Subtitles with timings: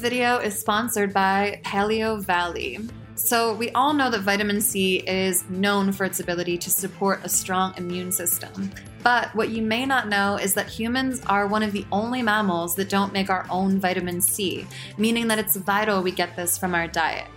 [0.00, 2.78] Video is sponsored by Paleo Valley.
[3.16, 7.28] So, we all know that vitamin C is known for its ability to support a
[7.28, 8.70] strong immune system.
[9.02, 12.74] But what you may not know is that humans are one of the only mammals
[12.76, 14.66] that don't make our own vitamin C,
[14.96, 17.28] meaning that it's vital we get this from our diet.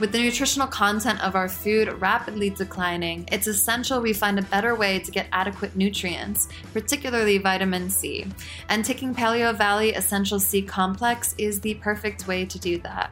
[0.00, 4.76] With the nutritional content of our food rapidly declining, it's essential we find a better
[4.76, 8.24] way to get adequate nutrients, particularly vitamin C.
[8.68, 13.10] And taking Paleo Valley Essential C Complex is the perfect way to do that.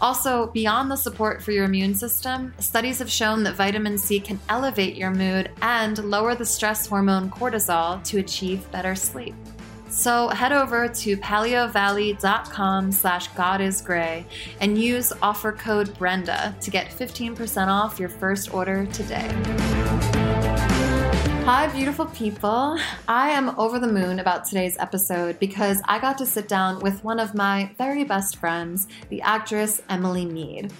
[0.00, 4.40] Also, beyond the support for your immune system, studies have shown that vitamin C can
[4.48, 9.34] elevate your mood and lower the stress hormone cortisol to achieve better sleep.
[9.96, 14.26] So head over to paleovalley.com slash godisgray
[14.60, 19.26] and use offer code Brenda to get 15% off your first order today.
[21.46, 22.78] Hi, beautiful people.
[23.08, 27.02] I am over the moon about today's episode because I got to sit down with
[27.02, 30.74] one of my very best friends, the actress Emily Meade.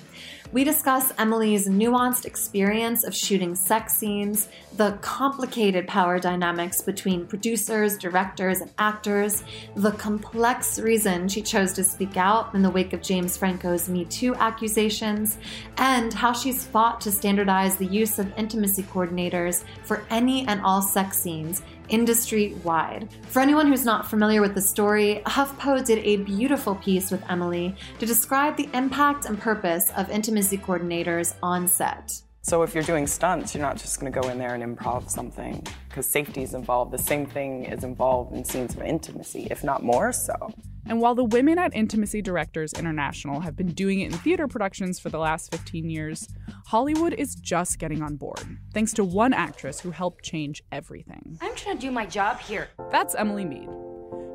[0.52, 7.98] We discuss Emily's nuanced experience of shooting sex scenes, the complicated power dynamics between producers,
[7.98, 9.42] directors, and actors,
[9.74, 14.04] the complex reason she chose to speak out in the wake of James Franco's Me
[14.04, 15.38] Too accusations,
[15.78, 20.80] and how she's fought to standardize the use of intimacy coordinators for any and all
[20.80, 23.08] sex scenes industry wide.
[23.28, 27.74] For anyone who's not familiar with the story, HuffPo did a beautiful piece with Emily
[27.98, 32.20] to describe the impact and purpose of intimacy coordinators on set.
[32.42, 35.10] So if you're doing stunts, you're not just going to go in there and improv
[35.10, 36.92] something because safety is involved.
[36.92, 40.54] The same thing is involved in scenes of intimacy, if not more so.
[40.88, 45.00] And while the women at Intimacy Directors International have been doing it in theater productions
[45.00, 46.28] for the last 15 years,
[46.66, 51.38] Hollywood is just getting on board, thanks to one actress who helped change everything.
[51.40, 52.68] I'm trying to do my job here.
[52.92, 53.68] That's Emily Meade.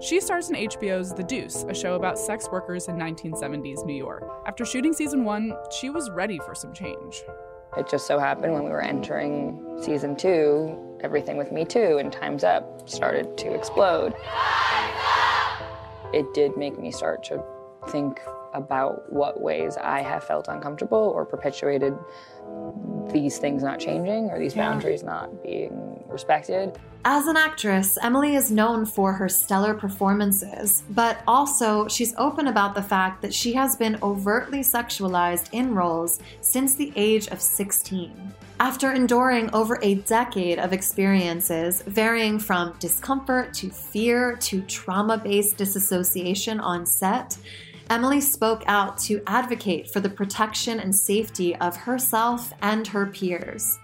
[0.01, 4.23] She stars in HBO's The Deuce, a show about sex workers in 1970s New York.
[4.45, 7.21] After shooting season one, she was ready for some change.
[7.77, 12.11] It just so happened when we were entering season two, everything with Me Too and
[12.11, 14.13] Time's Up started to explode.
[16.13, 17.43] It did make me start to
[17.87, 18.19] think
[18.53, 21.97] about what ways I have felt uncomfortable or perpetuated
[23.11, 26.77] these things not changing or these boundaries not being respected.
[27.03, 32.75] As an actress, Emily is known for her stellar performances, but also she's open about
[32.75, 38.33] the fact that she has been overtly sexualized in roles since the age of 16.
[38.61, 45.57] After enduring over a decade of experiences, varying from discomfort to fear to trauma based
[45.57, 47.35] disassociation on set,
[47.89, 53.79] Emily spoke out to advocate for the protection and safety of herself and her peers.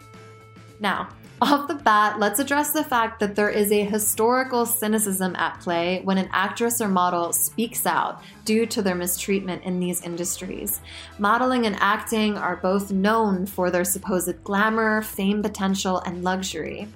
[0.80, 1.10] Now,
[1.42, 6.02] off the bat, let's address the fact that there is a historical cynicism at play
[6.04, 10.82] when an actress or model speaks out due to their mistreatment in these industries.
[11.20, 16.88] Modeling and acting are both known for their supposed glamour, fame potential, and luxury.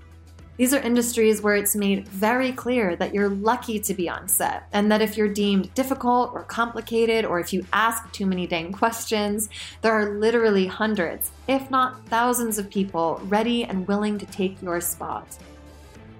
[0.57, 4.67] These are industries where it's made very clear that you're lucky to be on set,
[4.73, 8.71] and that if you're deemed difficult or complicated, or if you ask too many dang
[8.71, 9.49] questions,
[9.81, 14.81] there are literally hundreds, if not thousands, of people ready and willing to take your
[14.81, 15.37] spot.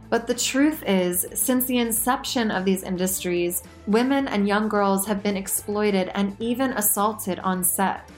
[0.09, 5.23] But the truth is, since the inception of these industries, women and young girls have
[5.23, 8.09] been exploited and even assaulted on set.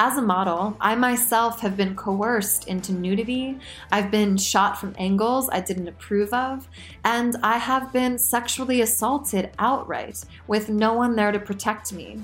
[0.00, 3.58] As a model, I myself have been coerced into nudity.
[3.90, 6.68] I've been shot from angles I didn't approve of,
[7.04, 12.22] and I have been sexually assaulted outright with no one there to protect me.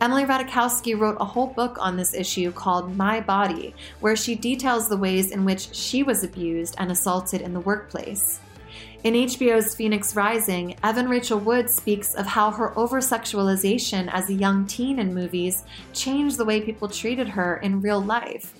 [0.00, 4.88] Emily Ratajkowski wrote a whole book on this issue called My Body, where she details
[4.88, 8.39] the ways in which she was abused and assaulted in the workplace.
[9.02, 14.34] In HBO's Phoenix Rising, Evan Rachel Wood speaks of how her over sexualization as a
[14.34, 15.64] young teen in movies
[15.94, 18.54] changed the way people treated her in real life.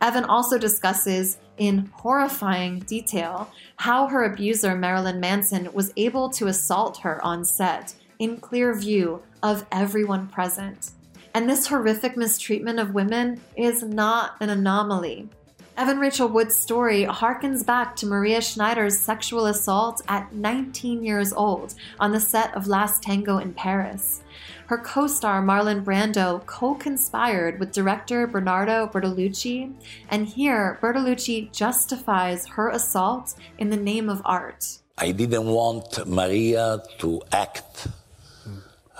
[0.00, 6.96] Evan also discusses in horrifying detail how her abuser, Marilyn Manson, was able to assault
[7.02, 10.92] her on set in clear view of everyone present.
[11.34, 15.28] And this horrific mistreatment of women is not an anomaly.
[15.74, 21.74] Evan Rachel Wood's story harkens back to Maria Schneider's sexual assault at 19 years old
[21.98, 24.22] on the set of Last Tango in Paris.
[24.66, 29.72] Her co star Marlon Brando co conspired with director Bernardo Bertolucci,
[30.10, 34.78] and here Bertolucci justifies her assault in the name of art.
[34.98, 37.88] I didn't want Maria to act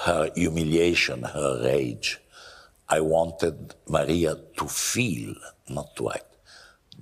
[0.07, 2.19] her humiliation, her rage.
[2.89, 5.35] I wanted Maria to feel,
[5.69, 6.32] not to act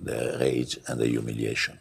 [0.00, 1.79] the rage and the humiliation.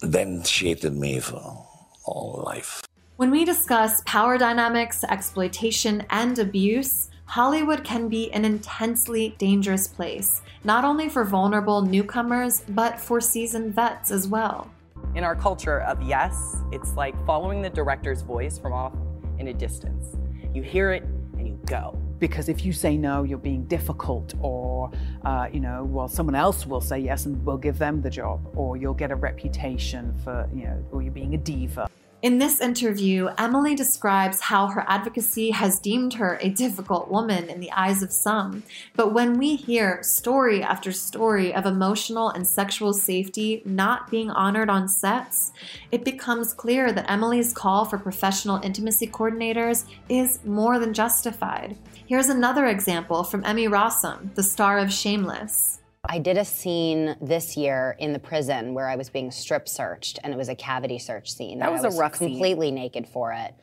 [0.00, 1.66] Then she hated me for
[2.04, 2.82] all life.
[3.16, 10.42] When we discuss power dynamics, exploitation, and abuse, Hollywood can be an intensely dangerous place,
[10.64, 14.70] not only for vulnerable newcomers, but for seasoned vets as well.
[15.14, 18.94] In our culture of yes, it's like following the director's voice from off
[19.38, 20.16] in a distance.
[20.52, 21.04] You hear it
[21.38, 21.96] and you go.
[22.22, 24.92] Because if you say no, you're being difficult, or,
[25.24, 28.38] uh, you know, well, someone else will say yes and we'll give them the job,
[28.54, 31.88] or you'll get a reputation for, you know, or you're being a diva.
[32.22, 37.58] In this interview, Emily describes how her advocacy has deemed her a difficult woman in
[37.58, 38.62] the eyes of some.
[38.94, 44.70] But when we hear story after story of emotional and sexual safety not being honored
[44.70, 45.50] on sets,
[45.90, 51.76] it becomes clear that Emily's call for professional intimacy coordinators is more than justified.
[52.06, 55.80] Here's another example from Emmy Rossum, the star of Shameless.
[56.04, 60.18] I did a scene this year in the prison where I was being strip searched,
[60.22, 61.60] and it was a cavity search scene.
[61.60, 62.30] That and was I a rough scene.
[62.30, 63.54] completely naked for it.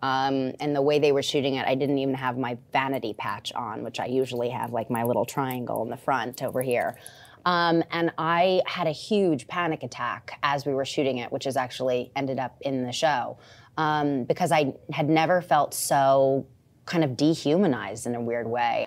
[0.00, 3.52] Um, and the way they were shooting it, I didn't even have my vanity patch
[3.52, 6.96] on, which I usually have, like my little triangle in the front over here.
[7.44, 11.56] Um, and I had a huge panic attack as we were shooting it, which has
[11.56, 13.38] actually ended up in the show,
[13.76, 16.46] um, because I had never felt so
[16.88, 18.86] kind of dehumanized in a weird way.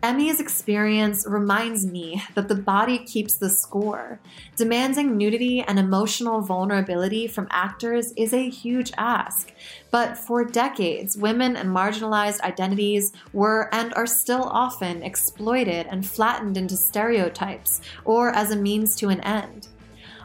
[0.00, 4.20] Emmy's experience reminds me that the body keeps the score.
[4.54, 9.52] Demanding nudity and emotional vulnerability from actors is a huge ask.
[9.90, 16.56] But for decades, women and marginalized identities were and are still often exploited and flattened
[16.56, 19.66] into stereotypes or as a means to an end.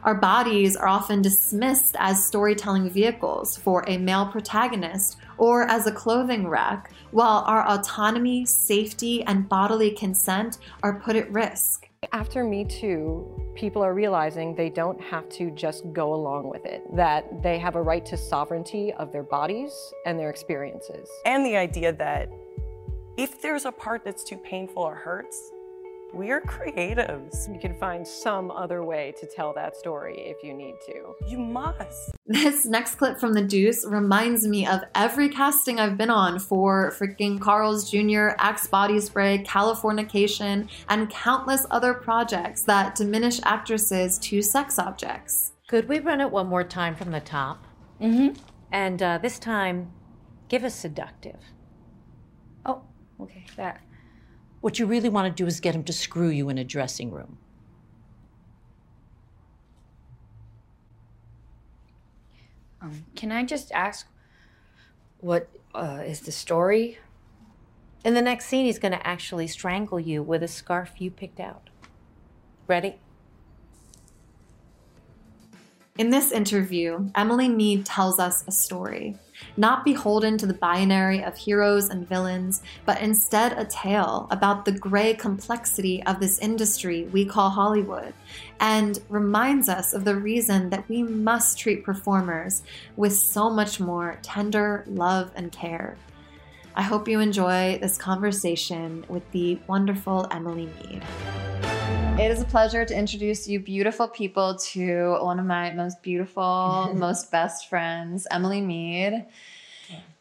[0.04, 5.94] Our bodies are often dismissed as storytelling vehicles for a male protagonist or as a
[5.94, 11.88] clothing rack, while our autonomy, safety, and bodily consent are put at risk.
[12.12, 16.84] After Me Too, people are realizing they don't have to just go along with it,
[16.98, 19.72] that they have a right to sovereignty of their bodies
[20.06, 21.08] and their experiences.
[21.26, 22.30] And the idea that
[23.16, 25.53] if there's a part that's too painful or hurts,
[26.14, 27.52] we're creatives.
[27.52, 31.14] You can find some other way to tell that story if you need to.
[31.28, 32.12] You must.
[32.28, 36.92] This next clip from The Deuce reminds me of every casting I've been on for
[36.92, 44.42] freaking Carl's Jr., Axe Body Spray, Californication, and countless other projects that diminish actresses to
[44.42, 45.54] sex objects.
[45.68, 47.66] Could we run it one more time from the top?
[48.00, 48.40] Mm-hmm.
[48.72, 49.92] And uh, this time,
[50.48, 51.40] give us seductive.
[52.66, 52.84] Oh,
[53.20, 53.82] okay, that.
[54.64, 57.12] What you really want to do is get him to screw you in a dressing
[57.12, 57.38] room.
[62.82, 64.08] Um, can I just ask
[65.20, 66.98] what uh, is the story?
[68.06, 71.42] In the next scene, he's going to actually strangle you with a scarf you picked
[71.42, 71.70] out.
[72.66, 72.96] Ready?
[75.98, 79.18] In this interview, Emily Meade tells us a story,
[79.58, 84.72] not beholden to the binary of heroes and villains, but instead a tale about the
[84.72, 88.14] gray complexity of this industry we call Hollywood,
[88.60, 92.64] and reminds us of the reason that we must treat performers
[92.96, 95.98] with so much more tender love and care.
[96.76, 101.04] I hope you enjoy this conversation with the wonderful Emily Meade.
[102.20, 106.92] It is a pleasure to introduce you, beautiful people, to one of my most beautiful,
[106.96, 109.26] most best friends, Emily Meade.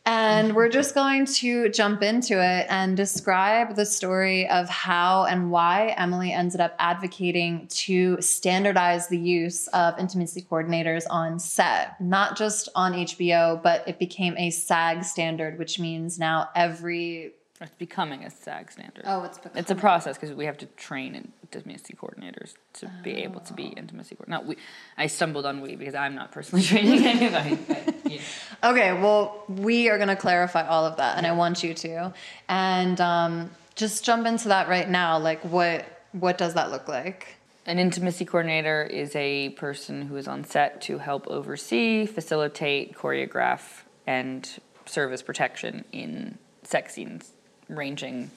[0.04, 5.52] And we're just going to jump into it and describe the story of how and
[5.52, 12.36] why Emily ended up advocating to standardize the use of intimacy coordinators on set, not
[12.36, 18.24] just on HBO, but it became a SAG standard, which means now every It's becoming
[18.24, 19.04] a SAG standard.
[19.06, 19.58] Oh, it's becoming.
[19.58, 23.66] It's a process because we have to train intimacy coordinators to be able to be
[23.66, 24.28] intimacy coordinators.
[24.28, 24.56] Not we.
[24.98, 27.56] I stumbled on we because I'm not personally training anybody.
[27.56, 28.20] But, yeah.
[28.64, 32.12] Okay, well, we are going to clarify all of that, and I want you to.
[32.48, 35.18] And um, just jump into that right now.
[35.18, 37.36] Like, what what does that look like?
[37.64, 43.82] An intimacy coordinator is a person who is on set to help oversee, facilitate, choreograph,
[44.04, 44.48] and
[44.84, 47.32] serve as protection in sex scenes,
[47.76, 48.30] ranging,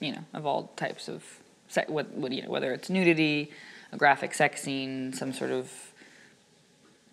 [0.00, 1.24] you know, of all types of
[1.68, 1.90] sex.
[1.90, 3.52] What, what you know, whether it's nudity,
[3.92, 5.70] a graphic sex scene, some sort of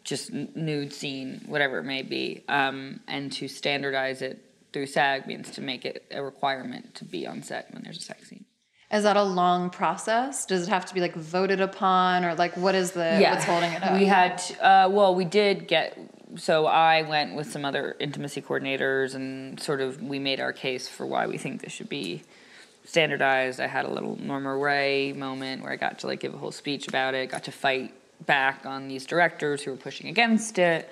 [0.03, 4.39] just nude scene, whatever it may be, um, and to standardize it
[4.71, 8.01] through SAG means to make it a requirement to be on set when there's a
[8.01, 8.45] sex scene.
[8.91, 10.45] Is that a long process?
[10.45, 13.33] Does it have to be like voted upon, or like what is the yeah.
[13.33, 13.93] what's holding it up?
[13.93, 15.97] We had, uh, well, we did get.
[16.37, 20.87] So I went with some other intimacy coordinators, and sort of we made our case
[20.87, 22.23] for why we think this should be
[22.83, 23.59] standardized.
[23.59, 26.51] I had a little Norma Rae moment where I got to like give a whole
[26.51, 27.29] speech about it.
[27.29, 27.93] Got to fight
[28.25, 30.89] back on these directors who were pushing against it.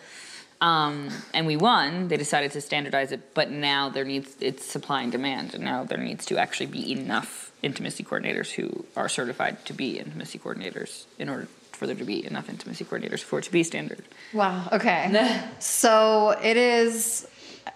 [0.61, 2.07] Um, and we won.
[2.07, 5.83] They decided to standardize it, but now there needs it's supply and demand, and now
[5.83, 11.05] there needs to actually be enough intimacy coordinators who are certified to be intimacy coordinators
[11.19, 14.03] in order for there to be enough intimacy coordinators for it to be standard.
[14.33, 14.69] Wow.
[14.71, 15.41] Okay.
[15.59, 17.27] so it is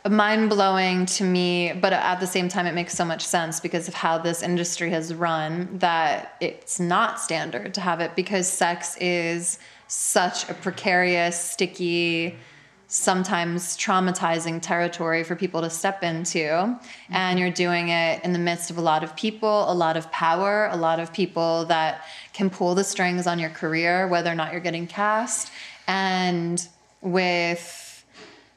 [0.09, 3.87] mind blowing to me, but at the same time, it makes so much sense because
[3.87, 8.97] of how this industry has run that it's not standard to have it because sex
[8.97, 12.37] is such a precarious, sticky,
[12.89, 16.39] sometimes traumatizing territory for people to step into.
[16.39, 17.37] And mm-hmm.
[17.37, 20.69] you're doing it in the midst of a lot of people, a lot of power,
[20.71, 22.05] a lot of people that
[22.37, 25.51] can pull the strings on your career, whether or not you're getting cast.
[25.87, 26.65] And
[27.01, 27.83] with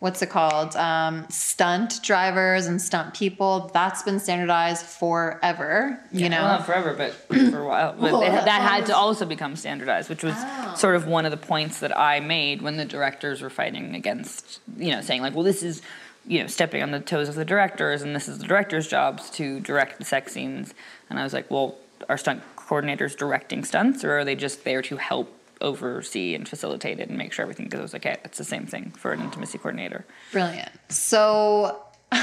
[0.00, 0.76] what's it called?
[0.76, 3.70] Um, stunt drivers and stunt people.
[3.72, 5.98] That's been standardized forever.
[6.12, 7.12] You know, well, not forever, but
[7.50, 7.94] for a while.
[7.98, 10.74] But it- that had to also become standardized, which was Oh.
[10.76, 14.60] sort of one of the points that I made when the directors were fighting against,
[14.76, 15.80] you know, saying like, well, this is,
[16.26, 19.28] you know, stepping on the toes of the directors, and this is the directors' jobs
[19.30, 20.74] to direct the sex scenes.
[21.10, 21.76] And I was like, well,
[22.08, 25.36] are stunt coordinators directing stunts, or are they just there to help?
[25.62, 29.12] oversee and facilitate it and make sure everything goes okay it's the same thing for
[29.12, 30.70] an intimacy coordinator Brilliant.
[30.88, 31.84] So,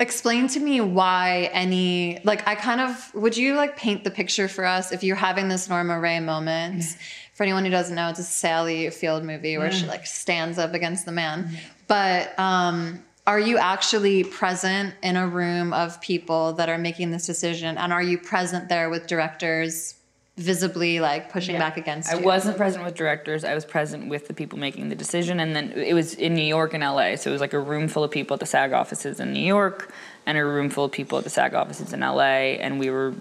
[0.00, 4.48] explain to me why any like I kind of would you like paint the picture
[4.48, 6.84] for us if you're having this Norma Rae moment.
[7.34, 10.74] For anyone who doesn't know, it's a Sally Field movie where she like stands up
[10.74, 11.56] against the man.
[11.86, 17.26] But um, are you actually present in a room of people that are making this
[17.26, 19.96] decision, and are you present there with directors
[20.38, 21.60] visibly like pushing Yeah.
[21.60, 22.24] back against I you?
[22.24, 23.44] wasn't present with directors.
[23.44, 26.48] I was present with the people making the decision, and then it was in New
[26.56, 27.16] York and LA.
[27.16, 29.44] So it was like a room full of people at the SAG offices in New
[29.44, 29.92] York,
[30.24, 33.12] and a room full of people at the SAG offices in LA, and we were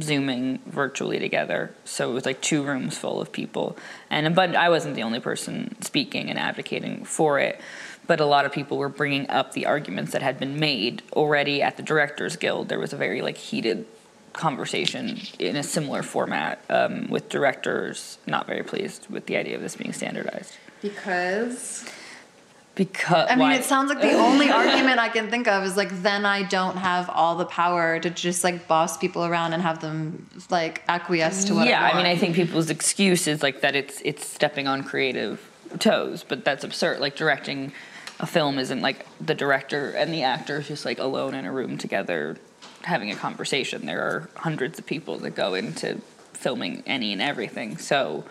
[0.00, 1.70] zooming virtually together.
[1.84, 3.76] So it was like two rooms full of people,
[4.10, 7.60] and but I wasn't the only person speaking and advocating for it.
[8.06, 11.62] But a lot of people were bringing up the arguments that had been made already
[11.62, 12.68] at the Directors Guild.
[12.68, 13.86] There was a very like heated
[14.32, 19.62] conversation in a similar format um, with directors not very pleased with the idea of
[19.62, 20.56] this being standardized.
[20.80, 21.88] Because?
[22.74, 25.76] Because I mean, why- it sounds like the only argument I can think of is
[25.76, 29.62] like, then I don't have all the power to just like boss people around and
[29.62, 33.42] have them like acquiesce to what yeah I I, mean i think people's excuse is
[33.42, 35.40] like that it's it's stepping on creative
[35.78, 37.00] toes but that's absurd.
[37.00, 37.72] Like directing
[38.22, 41.76] a film isn't like the director and the actors just like alone in a room
[41.76, 42.38] together
[42.82, 46.00] having a conversation there are hundreds of people that go into
[46.32, 48.24] filming any and everything so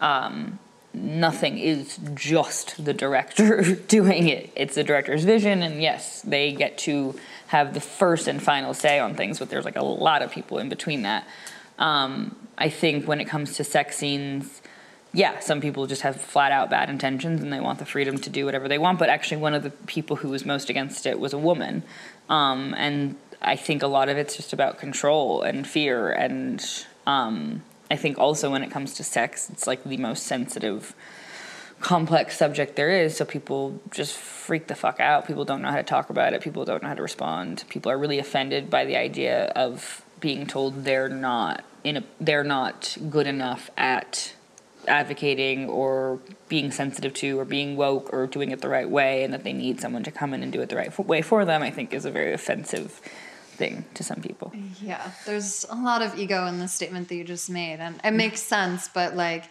[0.00, 0.58] um,
[0.94, 4.50] nothing is just the director doing it.
[4.54, 8.98] It's the director's vision, and yes, they get to have the first and final say
[8.98, 11.26] on things, but there's like a lot of people in between that.
[11.78, 14.61] Um, I think when it comes to sex scenes,
[15.14, 18.30] yeah, some people just have flat out bad intentions and they want the freedom to
[18.30, 18.98] do whatever they want.
[18.98, 21.82] But actually, one of the people who was most against it was a woman.
[22.30, 26.10] Um, and I think a lot of it's just about control and fear.
[26.10, 26.64] And
[27.06, 30.94] um, I think also when it comes to sex, it's like the most sensitive,
[31.80, 33.14] complex subject there is.
[33.14, 35.26] So people just freak the fuck out.
[35.26, 36.40] People don't know how to talk about it.
[36.40, 37.64] People don't know how to respond.
[37.68, 42.44] People are really offended by the idea of being told they're not in a, they're
[42.44, 44.32] not good enough at
[44.88, 49.32] advocating or being sensitive to or being woke or doing it the right way and
[49.32, 51.62] that they need someone to come in and do it the right way for them
[51.62, 53.00] i think is a very offensive
[53.56, 57.24] thing to some people Yeah, there's a lot of ego in the statement that you
[57.24, 58.88] just made, and it makes sense.
[58.88, 59.44] But like,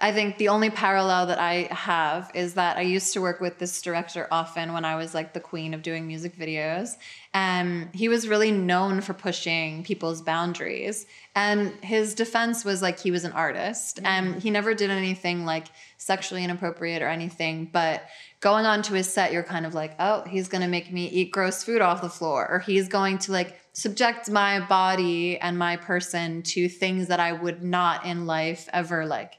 [0.00, 3.58] I think the only parallel that I have is that I used to work with
[3.58, 6.96] this director often when I was like the queen of doing music videos,
[7.34, 11.06] and he was really known for pushing people's boundaries.
[11.34, 14.06] And his defense was like he was an artist, mm.
[14.06, 18.04] and he never did anything like sexually inappropriate or anything, but
[18.38, 21.64] going onto his set, you're kind of like, oh, he's gonna make me eat gross
[21.64, 26.42] food off the floor, or he's going to like subject my body and my person
[26.42, 29.34] to things that I would not in life ever like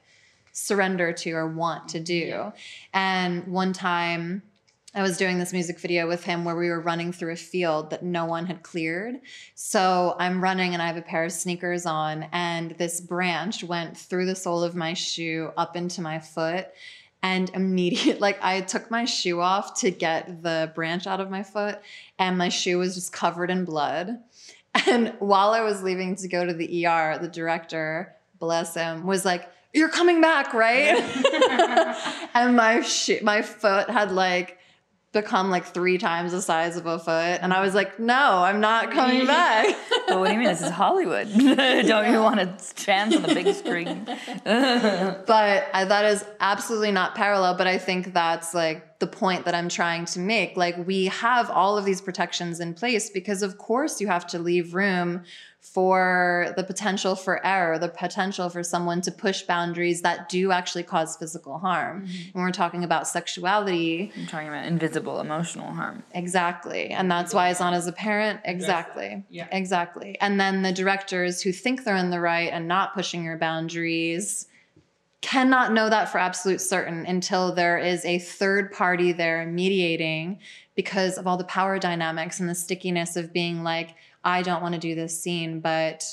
[0.59, 2.51] surrender to or want to do.
[2.93, 4.43] And one time
[4.93, 7.91] I was doing this music video with him where we were running through a field
[7.91, 9.19] that no one had cleared.
[9.53, 13.95] So I'm running and I have a pair of sneakers on, and this branch went
[13.95, 16.67] through the sole of my shoe up into my foot.
[17.21, 21.43] And immediate, like I took my shoe off to get the branch out of my
[21.43, 21.79] foot,
[22.17, 24.19] and my shoe was just covered in blood.
[24.87, 29.25] And while I was leaving to go to the ER, the director, bless him, was
[29.25, 30.99] like, "You're coming back, right?"
[32.33, 34.59] and my shoe, my foot had like
[35.11, 37.39] become like three times the size of a foot.
[37.41, 39.75] And I was like, no, I'm not coming back.
[40.07, 40.47] But what do you mean?
[40.47, 41.27] This is Hollywood.
[41.37, 44.05] Don't you want a chance on the big screen?
[44.05, 47.55] but I, that is absolutely not parallel.
[47.55, 50.55] But I think that's like the point that I'm trying to make.
[50.55, 54.39] Like, we have all of these protections in place because, of course, you have to
[54.39, 55.23] leave room
[55.73, 60.81] for the potential for error, the potential for someone to push boundaries that do actually
[60.81, 62.07] cause physical harm.
[62.07, 62.31] Mm-hmm.
[62.31, 66.03] When we're talking about sexuality, I'm talking about invisible emotional harm.
[66.13, 66.89] Exactly.
[66.89, 68.39] And that's why it's not as a parent.
[68.45, 69.23] Exactly.
[69.29, 69.47] Yeah.
[69.51, 70.17] Exactly.
[70.19, 74.47] And then the directors who think they're in the right and not pushing your boundaries
[75.21, 80.39] cannot know that for absolute certain until there is a third party there mediating
[80.75, 84.75] because of all the power dynamics and the stickiness of being like, I don't want
[84.75, 86.05] to do this scene, but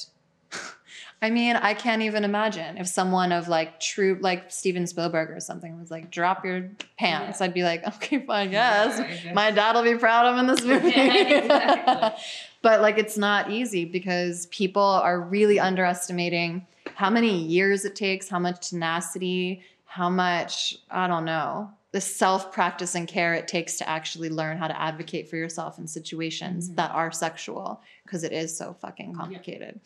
[1.22, 5.40] I mean, I can't even imagine if someone of like true, like Steven Spielberg or
[5.40, 7.40] something was like, drop your pants.
[7.40, 9.00] I'd be like, okay, fine, yes.
[9.34, 11.48] My dad will be proud I'm in this movie.
[12.62, 18.28] but like, it's not easy because people are really underestimating how many years it takes,
[18.28, 23.78] how much tenacity, how much, I don't know, the self practice and care it takes
[23.78, 26.74] to actually learn how to advocate for yourself in situations mm-hmm.
[26.74, 29.80] that are sexual because it is so fucking complicated.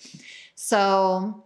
[0.57, 1.45] So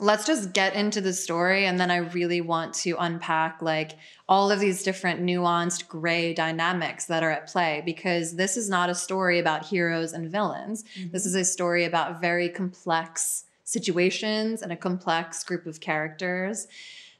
[0.00, 3.92] let's just get into the story and then I really want to unpack like
[4.28, 8.90] all of these different nuanced gray dynamics that are at play because this is not
[8.90, 10.82] a story about heroes and villains.
[10.98, 11.12] Mm-hmm.
[11.12, 16.66] This is a story about very complex situations and a complex group of characters.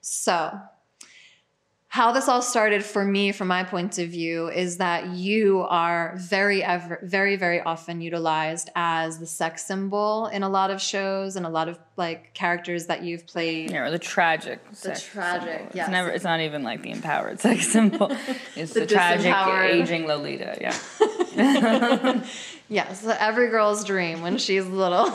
[0.00, 0.58] So,
[1.92, 6.14] how this all started for me from my point of view is that you are
[6.18, 11.34] very ever very very often utilized as the sex symbol in a lot of shows
[11.34, 14.58] and a lot of like characters that you've played Yeah, or the tragic.
[14.70, 15.70] the sex tragic symbol.
[15.74, 16.10] yes It's never.
[16.10, 18.06] It's not even like the empowered sex symbol.
[18.54, 19.70] It's The the, tragic disempowered.
[19.70, 20.58] aging Lolita.
[20.60, 22.22] Yeah.
[22.68, 25.10] yes every girl's dream when she's little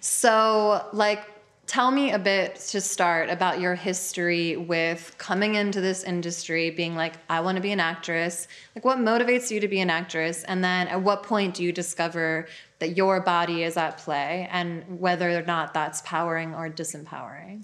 [0.00, 1.20] so like
[1.66, 6.94] tell me a bit to start about your history with coming into this industry being
[6.94, 8.46] like i want to be an actress
[8.76, 11.72] like what motivates you to be an actress and then at what point do you
[11.72, 12.46] discover
[12.80, 17.62] that your body is at play and whether or not that's powering or disempowering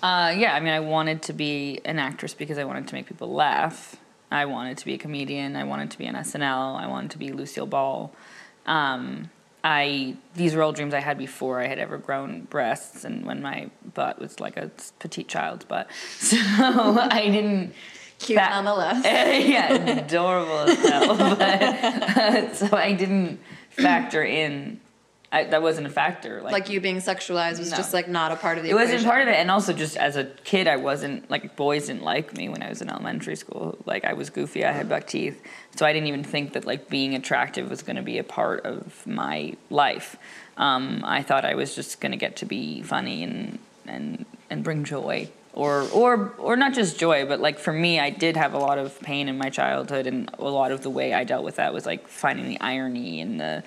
[0.00, 3.06] Uh, yeah, I mean, I wanted to be an actress because I wanted to make
[3.06, 3.96] people laugh.
[4.30, 5.56] I wanted to be a comedian.
[5.56, 6.76] I wanted to be an SNL.
[6.78, 8.12] I wanted to be Lucille Ball.
[8.64, 9.30] Um,
[9.64, 13.42] I these were all dreams I had before I had ever grown breasts, and when
[13.42, 17.74] my butt was like a petite child's butt, so I didn't.
[18.20, 19.04] Cute nonetheless.
[19.48, 21.16] yeah, adorable as hell.
[21.36, 23.38] But, uh, so I didn't
[23.70, 24.80] factor in.
[25.30, 26.40] I, that wasn't a factor.
[26.42, 27.76] like you being sexualized was No.
[27.76, 29.10] just like not a part of the It wasn't equation.
[29.10, 32.34] part of it, and also just as a kid, I wasn't like boys didn't like
[32.34, 33.76] me when I was in elementary school.
[33.84, 35.42] Like I was goofy, I had buck teeth,
[35.76, 38.64] so I didn't even think that like being attractive was going to be a part
[38.64, 40.16] of my life.
[40.56, 44.64] Um, I thought I was just going to get to be funny and and and
[44.64, 48.54] bring joy, or or or not just joy, but like for me, I did have
[48.54, 51.44] a lot of pain in my childhood, and a lot of the way I dealt
[51.44, 53.62] with that was like finding the irony and the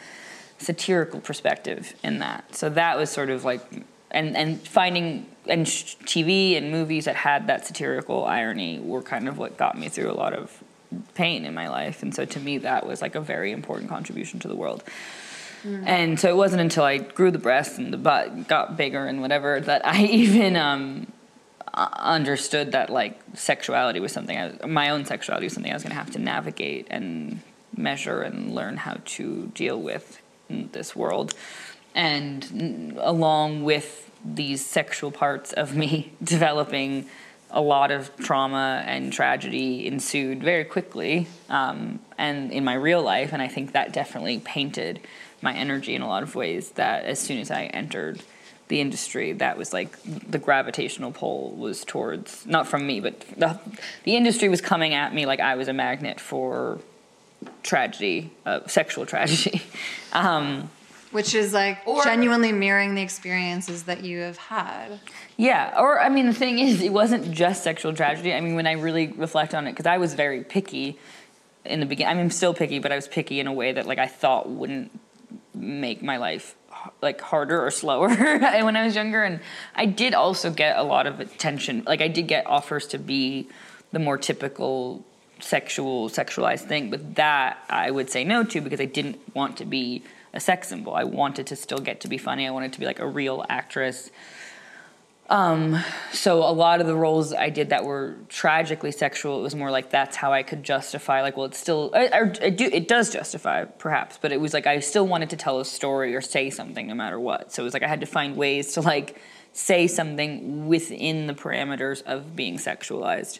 [0.61, 2.55] satirical perspective in that.
[2.55, 3.61] So that was sort of like,
[4.11, 9.27] and and finding and sh- TV and movies that had that satirical irony were kind
[9.27, 10.63] of what got me through a lot of
[11.15, 12.03] pain in my life.
[12.03, 14.83] And so to me, that was like a very important contribution to the world.
[15.63, 19.21] And so it wasn't until I grew the breasts and the butt got bigger and
[19.21, 21.11] whatever that I even um,
[21.73, 25.91] understood that like sexuality was something I my own sexuality was something I was going
[25.91, 27.41] to have to navigate and
[27.75, 30.20] measure and learn how to deal with
[30.71, 31.33] this world.
[31.93, 37.07] And along with these sexual parts of me developing,
[37.53, 43.33] a lot of trauma and tragedy ensued very quickly um, and in my real life.
[43.33, 45.01] And I think that definitely painted
[45.41, 48.21] my energy in a lot of ways that as soon as I entered
[48.71, 53.59] the industry that was like the gravitational pull was towards not from me but the,
[54.05, 56.79] the industry was coming at me like i was a magnet for
[57.63, 59.61] tragedy uh, sexual tragedy.
[60.13, 60.69] Um,
[61.11, 64.99] which is like genuinely mirroring the experiences that you have had.
[65.37, 68.33] Yeah or i mean the thing is it wasn't just sexual tragedy.
[68.33, 70.99] I mean when i really reflect on it because i was very picky
[71.63, 73.71] in the beginning i mean i'm still picky but i was picky in a way
[73.71, 74.91] that like i thought wouldn't
[75.53, 76.55] make my life
[77.01, 79.23] like harder or slower when I was younger.
[79.23, 79.39] And
[79.75, 83.47] I did also get a lot of attention like I did get offers to be
[83.91, 85.05] the more typical
[85.41, 89.65] sexual sexualized thing but that I would say no to because I didn't want to
[89.65, 92.79] be a sex symbol I wanted to still get to be funny I wanted to
[92.79, 94.09] be like a real actress
[95.29, 99.55] Um, so a lot of the roles I did that were tragically sexual, it was
[99.55, 101.21] more like that's how I could justify.
[101.21, 104.53] Like, well, it's still I, I, I do it does justify perhaps, but it was
[104.53, 107.53] like I still wanted to tell a story or say something no matter what.
[107.53, 109.21] So it was like I had to find ways to like
[109.53, 113.39] say something within the parameters of being sexualized.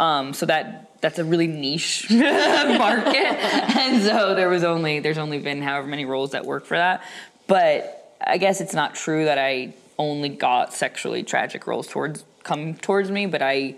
[0.00, 3.16] Um, so that that's a really niche market,
[3.76, 7.04] and so there was only there's only been however many roles that work for that.
[7.46, 12.74] But I guess it's not true that I only got sexually tragic roles towards come
[12.76, 13.74] towards me, but I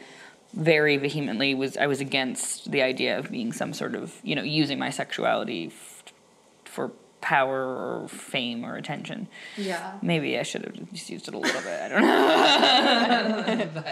[0.55, 4.43] very vehemently was I was against the idea of being some sort of you know
[4.43, 6.05] using my sexuality f-
[6.65, 9.27] for power or fame or attention.
[9.57, 9.99] Yeah.
[10.03, 11.81] Maybe I should have just used it a little bit.
[11.81, 12.03] I don't
[13.59, 13.69] know.
[13.75, 13.87] but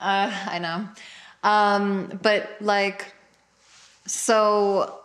[0.00, 0.88] uh, I know.
[1.42, 3.14] Um, but like,
[4.06, 5.00] so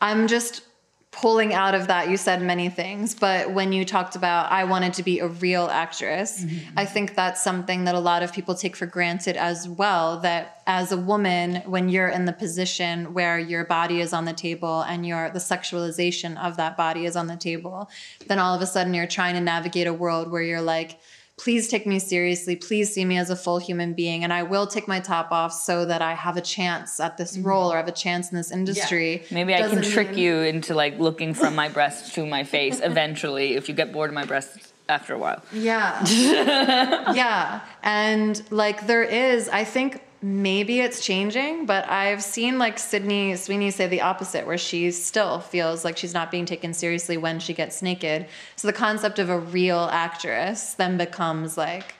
[0.00, 0.62] I'm just
[1.10, 2.08] pulling out of that.
[2.08, 5.66] You said many things, but when you talked about I wanted to be a real
[5.66, 6.44] actress,
[6.76, 10.20] I think that's something that a lot of people take for granted as well.
[10.20, 14.32] That as a woman, when you're in the position where your body is on the
[14.32, 17.90] table and your the sexualization of that body is on the table,
[18.26, 21.00] then all of a sudden you're trying to navigate a world where you're like
[21.38, 22.56] please take me seriously.
[22.56, 24.24] Please see me as a full human being.
[24.24, 27.36] And I will take my top off so that I have a chance at this
[27.36, 27.46] mm-hmm.
[27.46, 29.22] role or have a chance in this industry.
[29.30, 32.80] Maybe I can trick mean- you into like looking from my breast to my face
[32.82, 35.42] eventually if you get bored of my breasts after a while.
[35.52, 36.04] Yeah.
[37.14, 37.60] yeah.
[37.82, 43.70] And like there is, I think maybe it's changing, but I've seen like Sydney Sweeney
[43.70, 47.54] say the opposite, where she still feels like she's not being taken seriously when she
[47.54, 48.26] gets naked.
[48.56, 51.94] So the concept of a real actress then becomes like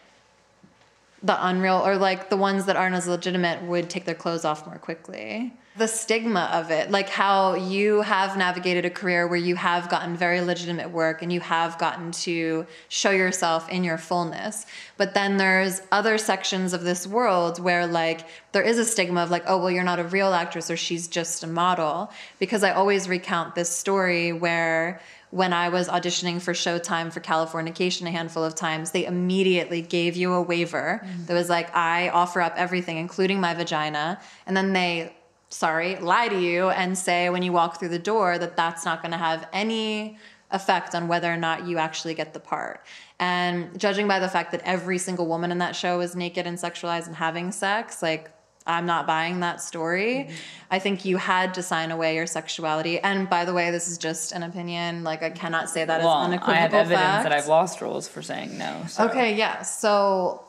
[1.22, 4.66] the unreal or like the ones that aren't as legitimate would take their clothes off
[4.66, 5.52] more quickly.
[5.76, 10.16] The stigma of it, like how you have navigated a career where you have gotten
[10.16, 14.66] very legitimate work and you have gotten to show yourself in your fullness.
[14.96, 19.30] But then there's other sections of this world where like there is a stigma of
[19.30, 22.10] like, oh, well, you're not a real actress or she's just a model.
[22.40, 28.06] Because I always recount this story where when I was auditioning for Showtime for Californication
[28.06, 31.26] a handful of times, they immediately gave you a waiver mm.
[31.26, 34.20] that was like, I offer up everything, including my vagina.
[34.46, 35.14] And then they,
[35.50, 39.02] sorry, lie to you and say when you walk through the door that that's not
[39.02, 40.18] going to have any
[40.50, 42.86] effect on whether or not you actually get the part.
[43.20, 46.56] And judging by the fact that every single woman in that show is naked and
[46.56, 48.30] sexualized and having sex, like,
[48.68, 50.26] I'm not buying that story.
[50.28, 50.34] Mm-hmm.
[50.70, 53.00] I think you had to sign away your sexuality.
[53.00, 55.02] And by the way, this is just an opinion.
[55.04, 57.22] Like I cannot say that well, as unequivocal I have evidence fact.
[57.24, 58.84] that I've lost roles for saying no.
[58.86, 59.08] So.
[59.08, 59.62] Okay, yeah.
[59.62, 60.44] So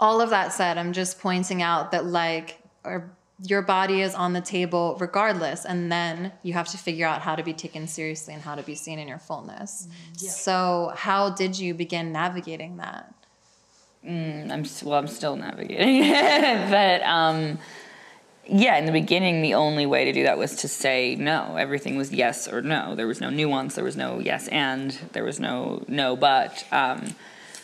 [0.00, 3.10] all of that said, I'm just pointing out that like or
[3.44, 7.36] your body is on the table regardless, and then you have to figure out how
[7.36, 9.86] to be taken seriously and how to be seen in your fullness.
[9.88, 10.26] Mm-hmm.
[10.26, 13.12] So how did you begin navigating that?
[14.06, 14.98] Mm, I'm well.
[14.98, 16.00] I'm still navigating,
[16.70, 17.58] but um,
[18.46, 18.76] yeah.
[18.76, 21.56] In the beginning, the only way to do that was to say no.
[21.56, 22.94] Everything was yes or no.
[22.94, 23.74] There was no nuance.
[23.74, 24.92] There was no yes and.
[25.12, 26.64] There was no no but.
[26.70, 27.16] Um,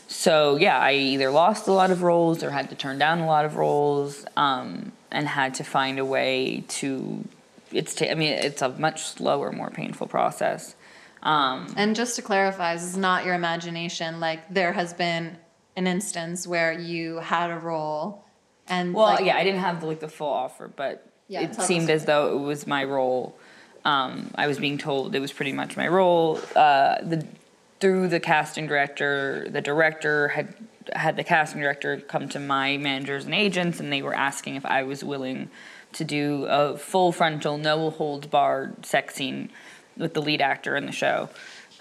[0.09, 3.27] so yeah, I either lost a lot of roles or had to turn down a
[3.27, 7.25] lot of roles, um, and had to find a way to.
[7.71, 7.95] It's.
[7.95, 10.75] ta- I mean, it's a much slower, more painful process.
[11.23, 14.19] Um, And just to clarify, this is not your imagination.
[14.19, 15.37] Like there has been
[15.77, 18.25] an instance where you had a role,
[18.69, 21.91] and Well, like, yeah, I didn't have like the full offer, but Yeah, it seemed
[21.91, 23.37] as though it was my role.
[23.85, 26.41] Um, I was being told it was pretty much my role.
[26.55, 27.27] Uh, the
[27.81, 30.55] through the casting director, the director had
[30.95, 34.67] had the casting director come to my managers and agents, and they were asking if
[34.67, 35.51] I was willing
[35.95, 39.51] to do a full frontal, no holds barred sex scene
[39.97, 41.29] with the lead actor in the show.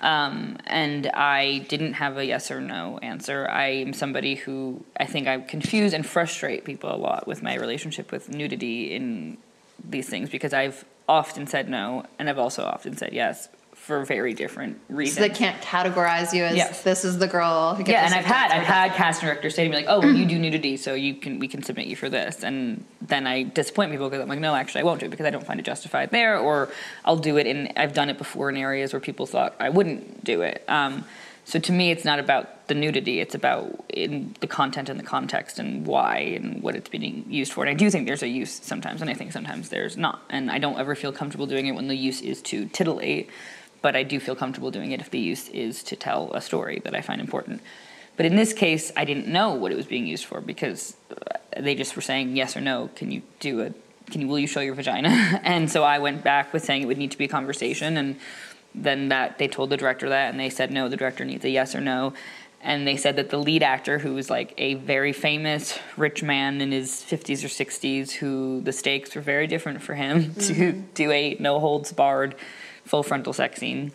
[0.02, 3.48] Um, and I didn't have a yes or no answer.
[3.48, 7.56] I am somebody who I think I confuse and frustrate people a lot with my
[7.56, 9.38] relationship with nudity in
[9.84, 13.50] these things because I've often said no and I've also often said yes
[13.82, 15.18] for very different reasons.
[15.18, 16.84] so they can't categorize you as Yes.
[16.84, 19.64] this is the girl who gets Yeah, and I've had I've had casting directors say
[19.64, 21.96] to me like, "Oh, well, you do nudity, so you can we can submit you
[21.96, 25.08] for this," and then I disappoint people because I'm like, "No, actually, I won't do
[25.08, 26.70] it because I don't find it justified there," or
[27.04, 30.24] I'll do it in I've done it before in areas where people thought I wouldn't
[30.24, 30.64] do it.
[30.68, 31.04] Um,
[31.44, 35.04] so to me, it's not about the nudity; it's about in the content and the
[35.04, 37.64] context and why and what it's being used for.
[37.66, 40.22] And I do think there's a use sometimes, and I think sometimes there's not.
[40.30, 43.28] And I don't ever feel comfortable doing it when the use is to titillate
[43.82, 46.80] but I do feel comfortable doing it if the use is to tell a story
[46.84, 47.62] that I find important.
[48.18, 51.38] But in this case, I didn't know what it was being used for because uh,
[51.60, 52.90] they just were saying yes or no.
[52.96, 53.74] Can you do a?
[54.12, 54.28] Can you?
[54.28, 55.10] Will you show your vagina?
[55.44, 58.18] and so I went back with saying it would need to be a conversation, and
[58.76, 60.90] then that they told the director that, and they said no.
[60.90, 62.14] The director needs a yes or no.
[62.64, 66.62] and they said that the lead actor, who was like a very famous rich man
[66.62, 71.12] in his 50s or 60s, who the stakes were very different for him to do
[71.12, 72.36] a no holds barred
[72.86, 73.92] full frontal sex scene.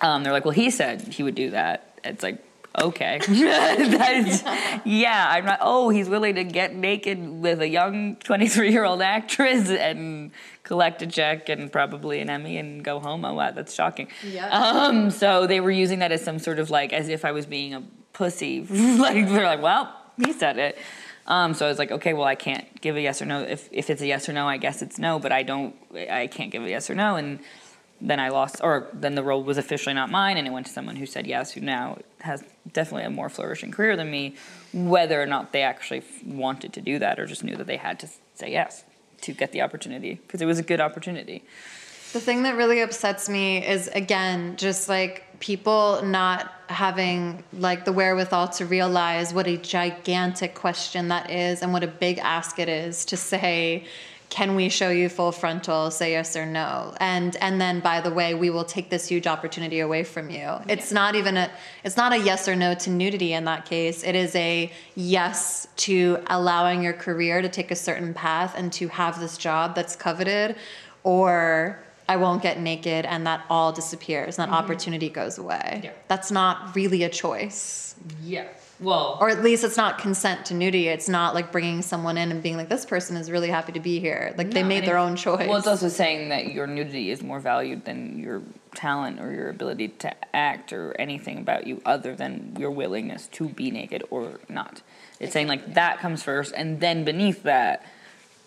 [0.00, 1.98] Um, they're like, well, he said he would do that.
[2.04, 2.42] It's like,
[2.78, 3.20] okay.
[3.28, 4.42] is,
[4.84, 9.02] yeah, I'm not, oh, he's willing to get naked with a young 23 year old
[9.02, 10.30] actress and
[10.62, 13.24] collect a check and probably an Emmy and go home.
[13.24, 14.08] Oh, wow, that's shocking.
[14.24, 14.48] Yeah.
[14.48, 17.46] Um, so they were using that as some sort of like, as if I was
[17.46, 18.60] being a pussy.
[18.98, 20.78] like, they're like, well, he said it.
[21.26, 23.42] Um, so I was like, okay, well, I can't give a yes or no.
[23.42, 26.26] If, if it's a yes or no, I guess it's no, but I don't, I
[26.26, 27.16] can't give a yes or no.
[27.16, 27.38] And
[28.00, 30.72] then I lost, or then the role was officially not mine, and it went to
[30.72, 34.36] someone who said yes, who now has definitely a more flourishing career than me,
[34.72, 37.98] whether or not they actually wanted to do that or just knew that they had
[38.00, 38.84] to say yes
[39.22, 41.42] to get the opportunity, because it was a good opportunity.
[42.12, 47.92] The thing that really upsets me is again just like people not having like the
[47.92, 52.68] wherewithal to realize what a gigantic question that is and what a big ask it
[52.68, 53.84] is to say
[54.30, 58.10] can we show you full frontal say yes or no and and then by the
[58.10, 61.50] way we will take this huge opportunity away from you it's not even a
[61.84, 65.68] it's not a yes or no to nudity in that case it is a yes
[65.76, 69.96] to allowing your career to take a certain path and to have this job that's
[69.96, 70.56] coveted
[71.02, 74.64] or I won't get naked and that all disappears and that mm-hmm.
[74.64, 75.82] opportunity goes away.
[75.84, 75.92] Yeah.
[76.08, 77.94] That's not really a choice.
[78.20, 78.48] Yeah.
[78.80, 80.88] Well, Or at least it's not consent to nudity.
[80.88, 83.80] It's not like bringing someone in and being like, this person is really happy to
[83.80, 84.34] be here.
[84.38, 85.46] Like they made their it- own choice.
[85.46, 88.42] Well, it's also saying that your nudity is more valued than your
[88.74, 93.48] talent or your ability to act or anything about you other than your willingness to
[93.48, 94.80] be naked or not.
[95.18, 97.84] It's saying like that comes first, and then beneath that,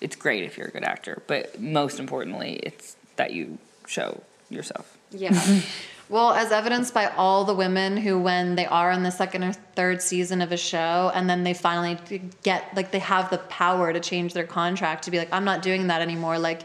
[0.02, 4.98] it's great if you're a good actor, but most importantly, it's that you show yourself.
[5.12, 5.40] Yeah.
[6.10, 9.54] well, as evidenced by all the women who, when they are in the second or
[9.54, 11.98] third season of a show, and then they finally
[12.44, 15.62] get, like, they have the power to change their contract to be like, I'm not
[15.62, 16.38] doing that anymore.
[16.38, 16.64] Like,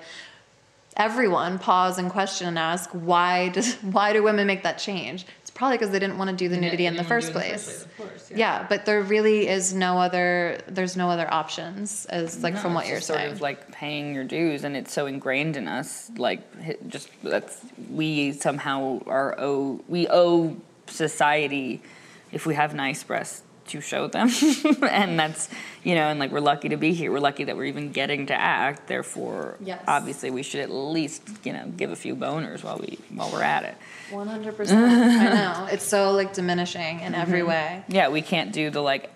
[0.96, 5.24] everyone pause and question and ask, why does, why do women make that change?
[5.59, 7.85] It's probably because they didn't want to do the nudity in the first place.
[8.33, 10.61] Yeah, but there really is no other.
[10.68, 13.33] There's no other options, as like No, from what you're just sort saying.
[13.33, 16.12] of like paying your dues, and it's so ingrained in us.
[16.16, 16.42] Like
[16.87, 21.83] just that's we somehow are owe we owe society
[22.31, 24.28] if we have nice breasts to show them,
[24.83, 25.48] and that's
[25.85, 27.11] you know, and like we're lucky to be here.
[27.12, 28.87] We're lucky that we're even getting to act.
[28.88, 29.83] Therefore, Yes.
[29.87, 33.42] obviously, we should at least you know give a few boners while we while we're
[33.42, 33.76] at it.
[34.11, 34.85] One hundred percent.
[34.85, 37.48] I know it's so like diminishing in every Mm-hmm.
[37.48, 37.85] way.
[37.88, 39.11] Yeah, we can't do the like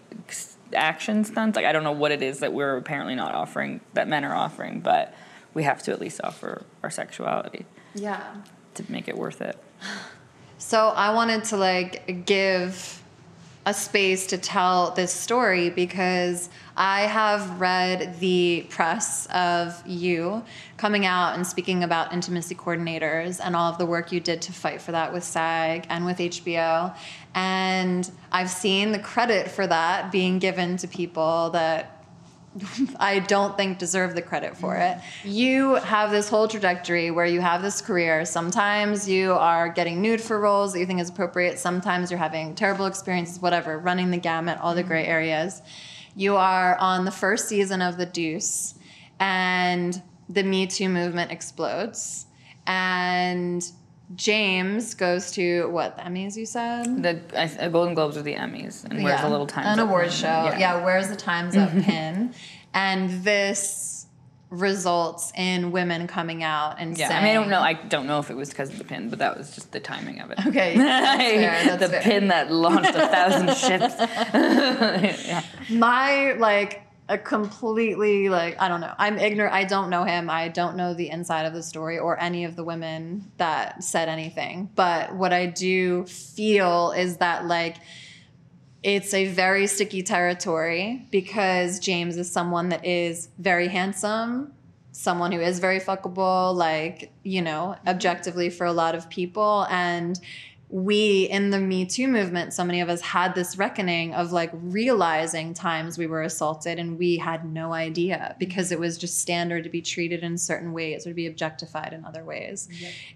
[0.75, 1.57] action stunts.
[1.57, 4.35] Like I don't know what it is that we're apparently not offering that men are
[4.35, 5.15] offering, but
[5.55, 8.23] we have to at least offer our sexuality Yeah.
[8.75, 9.59] to make it worth it.
[10.59, 13.02] So I wanted to like give
[13.65, 20.43] a space to tell this story because I have read the press of you
[20.77, 24.53] coming out and speaking about intimacy coordinators and all of the work you did to
[24.53, 26.97] fight for that with SAG and with HBO.
[27.35, 31.92] And I've seen the credit for that being given to people that
[33.01, 34.99] I don't think deserve the credit for it.
[34.99, 35.29] Mm-hmm.
[35.29, 38.25] You have this whole trajectory where you have this career.
[38.25, 41.59] Sometimes you are getting nude for roles that you think is appropriate.
[41.59, 44.89] Sometimes you're having terrible experiences, whatever, running the gamut, all the mm-hmm.
[44.89, 45.63] gray areas.
[46.15, 48.75] You are on the first season of The Deuce,
[49.19, 52.27] and the Me Too movement explodes.
[52.67, 53.65] And
[54.15, 57.03] James goes to what, the Emmys, you said?
[57.03, 59.67] The uh, Golden Globes or the Emmys, and where's Yeah, the little time?
[59.67, 60.27] an award show.
[60.59, 60.85] Yeah.
[60.85, 62.35] where's the times up pin?
[62.75, 64.07] And this
[64.51, 67.61] results in women coming out and Yeah, saying, I mean, I don't know.
[67.61, 69.81] I don't know if it was because of the pin, but that was just the
[69.81, 70.47] timing of it.
[70.47, 72.03] Okay, fair, the fair.
[72.03, 73.95] pin that launched a thousand ships.
[75.27, 75.43] yeah.
[75.71, 78.95] my like a completely like I don't know.
[78.99, 79.55] I'm ignorant.
[79.55, 80.31] I don't know him.
[80.31, 84.09] I don't know the inside of the story or any of the women that said
[84.09, 84.71] anything.
[84.75, 87.77] But what I do feel is that like
[88.83, 94.55] it's a very sticky territory because James is someone that is very handsome,
[94.93, 99.67] someone who is very fuckable, like, you know, objectively for a lot of people.
[99.71, 100.19] And
[100.73, 104.51] we in the Me Too movement, so many of us had this reckoning of like
[104.55, 108.39] realizing times we were assaulted and we had no idea mm-hmm.
[108.39, 111.93] because it was just standard to be treated in certain ways or to be objectified
[111.93, 112.71] in other ways.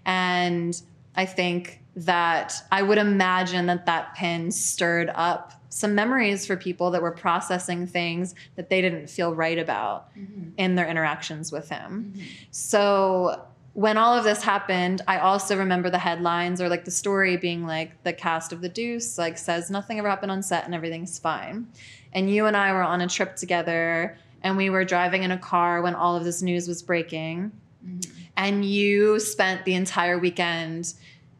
[0.05, 0.79] And
[1.15, 6.91] I think that I would imagine that that pin stirred up some memories for people
[6.91, 10.49] that were processing things that they didn't feel right about mm-hmm.
[10.57, 12.13] in their interactions with him.
[12.15, 12.27] Mm-hmm.
[12.51, 17.37] So when all of this happened, I also remember the headlines or like the story
[17.37, 20.73] being like the cast of The Deuce like says nothing ever happened on set and
[20.73, 21.67] everything's fine.
[22.11, 25.37] And you and I were on a trip together and we were driving in a
[25.37, 27.51] car when all of this news was breaking.
[27.85, 28.11] Mm-hmm.
[28.35, 30.95] And you spent the entire weekend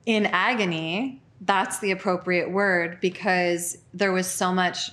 [0.05, 1.23] in agony.
[1.41, 4.91] That's the appropriate word because there was so much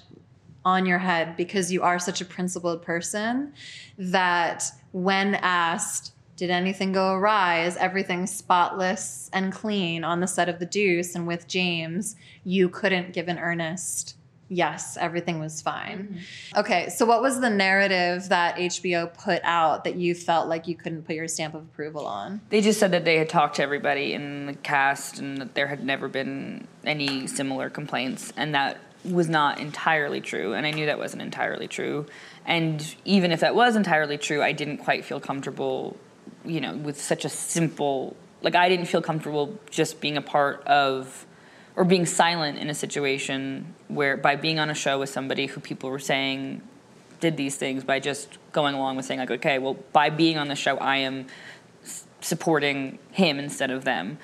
[0.65, 3.53] on your head because you are such a principled person
[3.99, 7.65] that when asked, did anything go awry?
[7.65, 12.17] Is everything spotless and clean on the set of The Deuce and with James?
[12.45, 14.17] You couldn't give an earnest,
[14.49, 15.99] yes, everything was fine.
[15.99, 16.59] Mm-hmm.
[16.61, 20.75] Okay, so what was the narrative that HBO put out that you felt like you
[20.75, 22.41] couldn't put your stamp of approval on?
[22.51, 25.69] They just said that they had talked to everybody in the cast and that there
[25.69, 30.55] had never been any similar complaints, and that was not entirely true.
[30.55, 32.07] And I knew that wasn't entirely true.
[32.47, 35.97] And even if that was entirely true, I didn't quite feel comfortable,
[36.45, 40.63] you know, with such a simple, like, I didn't feel comfortable just being a part
[40.67, 41.27] of
[41.77, 45.61] or being silent in a situation where by being on a show with somebody who
[45.61, 46.63] people were saying
[47.19, 50.47] did these things by just going along with saying like okay well by being on
[50.47, 51.27] the show i am
[52.25, 54.19] supporting him instead of them.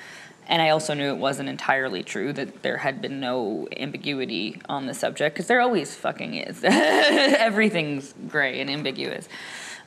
[0.48, 4.86] And i also knew it wasn't entirely true that there had been no ambiguity on
[4.86, 6.64] the subject because there always fucking is.
[6.64, 9.28] Everything's gray and ambiguous.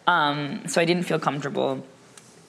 [0.06, 1.86] Um, so i didn't feel comfortable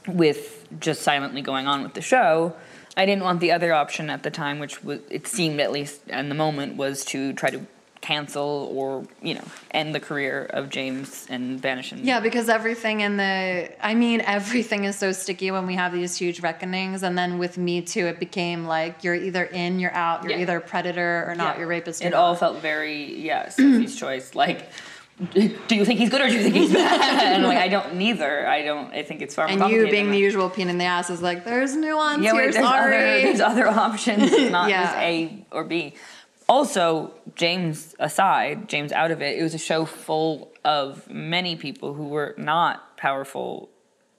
[0.07, 2.55] with just silently going on with the show.
[2.97, 6.07] I didn't want the other option at the time, which was, it seemed at least
[6.09, 7.67] in the moment, was to try to
[8.01, 12.01] cancel or you know end the career of James and banish him.
[12.03, 16.15] Yeah, because everything in the, I mean, everything is so sticky when we have these
[16.15, 17.03] huge reckonings.
[17.03, 20.41] And then with Me Too, it became like you're either in, you're out, you're Yeah.
[20.43, 21.61] either a predator or not, Yeah.
[21.61, 22.19] you're rapist or It not.
[22.21, 24.35] all felt very yeah Sophie's choice.
[24.35, 24.69] Like,
[25.33, 27.23] do you think he's good or do you think he's bad?
[27.35, 28.47] and like I don't neither.
[28.47, 28.93] I don't.
[28.93, 31.23] I think it's far more and you being the usual pain in the ass is
[31.23, 32.97] like, there's nuance yeah, here, wait, there's sorry.
[32.97, 34.51] other there's other options.
[34.51, 34.83] Not Yeah.
[34.85, 35.95] just A or B.
[36.49, 41.95] Also, James aside, James out of it, it was a show full of many people
[41.95, 43.71] who were not powerful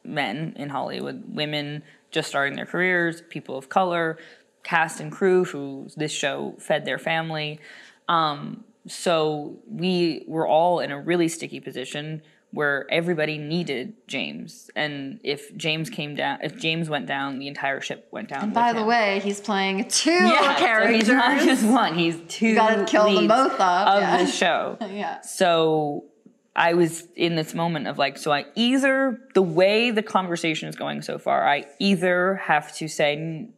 [0.04, 4.18] men in Hollywood, women just starting their careers, people of color,
[4.64, 7.60] cast and crew who this show fed their family.
[8.08, 12.22] Um, so we were all in a really sticky position
[12.56, 17.82] where everybody needed James, and if James came down, if James went down, the entire
[17.82, 18.44] ship went down.
[18.44, 18.88] And by the him.
[18.88, 22.56] way, he's playing two Yeah, so he's not just one; he's two.
[22.56, 24.24] gotta kill them both off, of yeah.
[24.24, 24.78] the show.
[24.90, 25.20] yeah.
[25.20, 26.06] So
[26.56, 30.78] I was in this moment of like, so I either the way the conversation is
[30.78, 33.50] going so far, I either have to say, "Mm,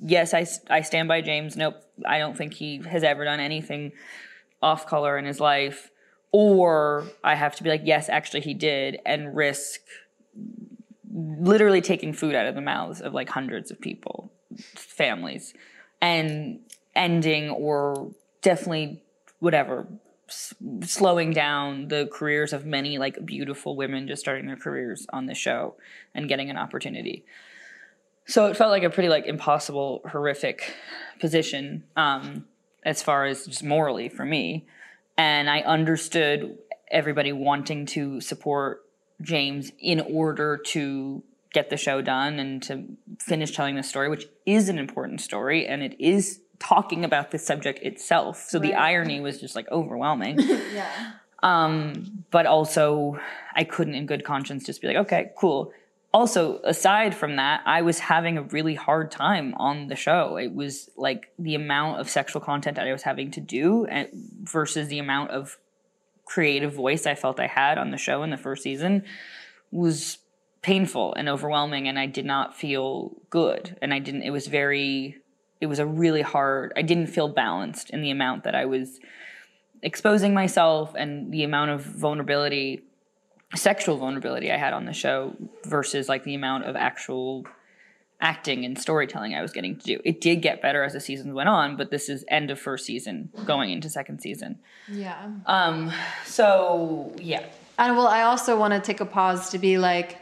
[0.00, 0.32] yes,
[0.70, 1.56] I stand by James.
[1.56, 3.90] Nope, I don't think he has ever done anything
[4.66, 5.90] off color in his life.
[6.32, 9.80] Or I have to be like, yes, actually he did, and risk
[11.14, 14.30] literally taking food out of the mouths of like hundreds of people,
[14.74, 15.54] families,
[16.02, 16.60] and
[16.94, 18.10] ending or
[18.42, 19.02] definitely
[19.38, 19.86] whatever
[20.28, 25.26] s- slowing down the careers of many like beautiful women just starting their careers on
[25.26, 25.74] the show
[26.14, 27.24] and getting an opportunity
[28.26, 30.74] so it felt like a pretty like impossible horrific
[31.20, 32.44] position um
[32.86, 34.66] as far as just morally for me
[35.18, 36.56] and i understood
[36.90, 38.84] everybody wanting to support
[39.20, 41.22] james in order to
[41.52, 42.84] get the show done and to
[43.18, 47.38] finish telling the story which is an important story and it is talking about the
[47.38, 50.38] subject itself so the irony was just like overwhelming
[50.72, 51.12] yeah.
[51.42, 53.18] um, but also
[53.56, 55.72] I couldn't in good conscience just be like, okay, cool.
[56.16, 60.38] Also, aside from that, I was having a really hard time on the show.
[60.38, 64.06] It was like the amount of sexual content that I was having to do eh,
[64.40, 65.58] versus the amount of
[66.24, 69.04] creative voice I felt I had on the show in the first season
[69.70, 70.16] was
[70.62, 75.18] painful and overwhelming and I did not feel good and I didn't it was very
[75.60, 79.00] it was a really hard I didn't feel balanced in the amount that I was
[79.82, 82.84] exposing myself and the amount of vulnerability
[83.54, 87.46] sexual vulnerability I had on the show versus like the amount of actual
[88.20, 90.00] acting and storytelling I was getting to do.
[90.04, 92.86] It did get better as the seasons went on, but this is end of first
[92.86, 94.58] season going into second season.
[94.88, 95.30] Yeah.
[95.46, 95.92] Um
[96.24, 97.44] so yeah.
[97.78, 100.18] And well, I also want to take a pause to be like,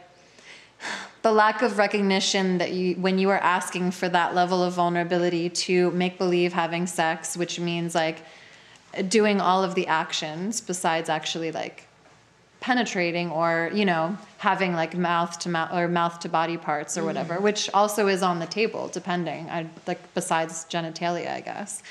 [1.21, 5.49] the lack of recognition that you, when you are asking for that level of vulnerability
[5.49, 8.23] to make believe having sex, which means like
[9.07, 11.87] doing all of the actions besides actually like
[12.65, 17.03] penetrating or you know having like mouth to mouth or mouth to body parts or
[17.03, 17.05] mm.
[17.05, 21.83] whatever which also is on the table depending I, like besides genitalia i guess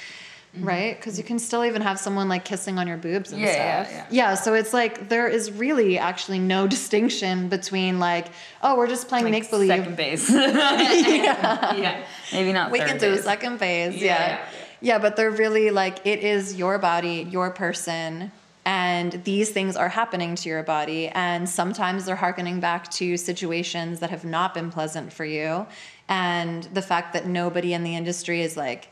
[0.54, 0.66] mm-hmm.
[0.66, 0.96] right?
[0.96, 3.84] Because you can still even have someone like kissing on your boobs and Yeah, yeah,
[3.84, 4.06] stuff.
[4.10, 4.34] yeah.
[4.34, 8.26] so it's like there is really actually no distinction between like,
[8.62, 9.68] oh, we're just playing Like make believe.
[9.68, 10.30] Second base.
[10.30, 12.04] yeah.
[12.32, 13.24] Maybe not we can do base.
[13.24, 13.94] second phase.
[13.96, 14.28] Yeah, Yeah.
[14.28, 14.46] yeah,
[14.80, 14.98] yeah.
[14.98, 18.32] but they're really like it is your body, your person,
[18.66, 21.08] and these things are happening to your body.
[21.08, 25.66] And sometimes they're harkening back to situations that have not been pleasant for you.
[26.08, 28.88] And the fact that nobody in the industry is like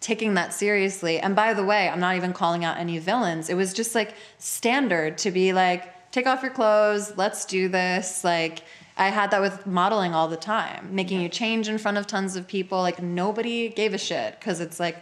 [0.00, 1.18] taking that seriously.
[1.18, 3.48] And by the way, I'm not even calling out any villains.
[3.48, 8.22] It was just like standard to be like, take off your clothes, let's do this.
[8.22, 8.62] Like,
[8.96, 12.36] I had that with modeling all the time, making you change in front of tons
[12.36, 12.78] of people.
[12.78, 14.98] Like, nobody gave a shit because it's like,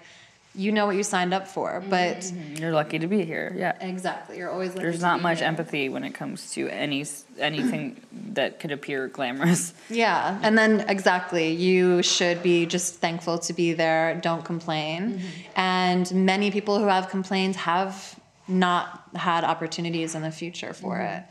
[0.54, 1.80] you know what you signed up for.
[1.80, 1.90] Mm-hmm.
[1.90, 2.56] But mm-hmm.
[2.56, 3.54] You're lucky to be here.
[3.56, 3.76] Yeah.
[3.80, 5.48] exactly, you're always lucky There's not much here.
[5.48, 7.04] empathy when it comes to any
[7.38, 8.00] anything
[8.34, 9.74] that could appear glamorous.
[9.88, 14.18] Yeah, and then exactly, you should be just thankful to be there.
[14.20, 15.14] Don't complain.
[15.14, 15.26] Mm-hmm.
[15.56, 21.24] And many people who have complained have not had opportunities in the future for it.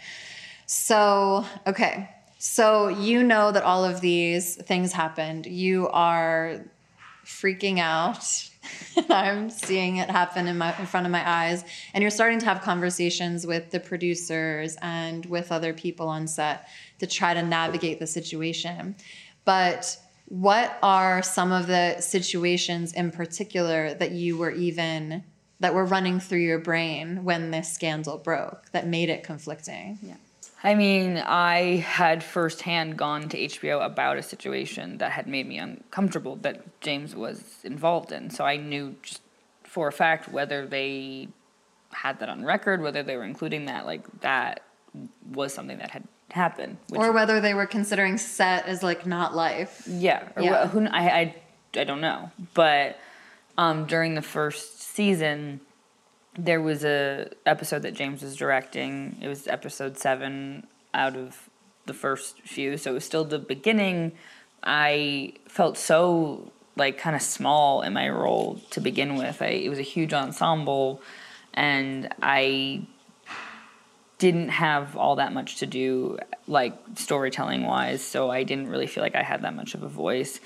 [0.65, 2.09] So, okay.
[2.39, 5.45] So, you know that all of these things happened.
[5.45, 6.61] You are
[7.26, 8.49] freaking out.
[9.09, 11.63] I'm seeing it happen in my in front of my eyes
[11.93, 16.67] and you're starting to have conversations with the producers and with other people on set
[16.99, 18.95] to try to navigate the situation.
[19.45, 19.97] But
[20.28, 25.24] what are some of the situations in particular that you were even
[25.59, 29.99] that were running through your brain when this scandal broke that made it conflicting?
[30.01, 30.15] Yeah.
[30.64, 35.57] I mean, I had firsthand gone to HBO about a situation that had made me
[35.57, 38.30] uncomfortable that James was involved in.
[38.30, 39.22] So I knew just
[39.64, 41.30] for a fact whether they
[41.91, 44.62] had that on record, whether they were including that, like that
[45.32, 46.78] was something that had happened.
[46.89, 49.84] Which, Or whether they were considering set as like not life.
[49.88, 50.68] yeah, or Yeah.
[50.68, 51.36] wh- who I, I
[51.76, 52.99] I don't know, but
[53.57, 55.62] um, during the first season,
[56.38, 59.17] there was a episode that James was directing.
[59.21, 61.49] It was episode seven out of
[61.86, 64.13] the first few, so it was still the beginning.
[64.63, 69.41] I felt so like kind of small in my role to begin with.
[69.41, 71.01] I, it was a huge ensemble,
[71.53, 72.86] and I
[74.17, 76.17] didn't have all that much to do,
[76.47, 79.89] like storytelling wise, so I didn't really feel like I had that much of a
[79.89, 80.39] voice.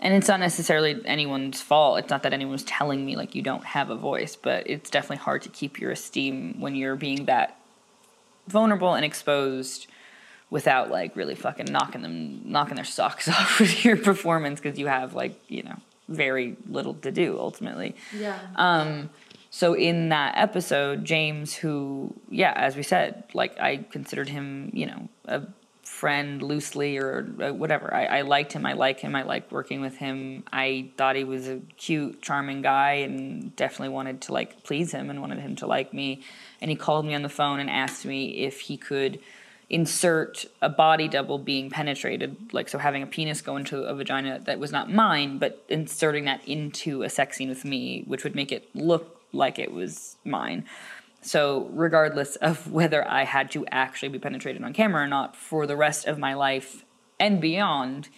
[0.00, 1.98] And it's not necessarily anyone's fault.
[1.98, 4.90] It's not that anyone was telling me like you don't have a voice, but it's
[4.90, 7.58] definitely hard to keep your esteem when you're being that
[8.48, 9.86] vulnerable and exposed
[10.50, 14.86] without like really fucking knocking them knocking their socks off with your performance because you
[14.86, 15.76] have like, you know,
[16.08, 17.94] very little to do ultimately.
[18.16, 18.38] Yeah.
[18.56, 19.10] Um,
[19.50, 24.86] so in that episode, James, who, yeah, as we said, like I considered him, you
[24.86, 25.42] know, a
[26.04, 27.94] friend loosely or uh, whatever.
[27.94, 28.66] I, I liked him.
[28.66, 29.16] I like him.
[29.16, 30.44] I liked working with him.
[30.52, 35.08] I thought he was a cute, charming guy, and definitely wanted to like please him
[35.08, 36.20] and wanted him to like me.
[36.60, 39.18] And he called me on the phone and asked me if he could
[39.70, 44.40] insert a body double being penetrated, like so having a penis go into a vagina
[44.40, 48.34] that was not mine, but inserting that into a sex scene with me, which would
[48.34, 50.66] make it look like it was mine.
[51.24, 55.66] So, regardless of whether I had to actually be penetrated on camera or not, for
[55.66, 56.84] the rest of my life
[57.18, 58.10] and beyond,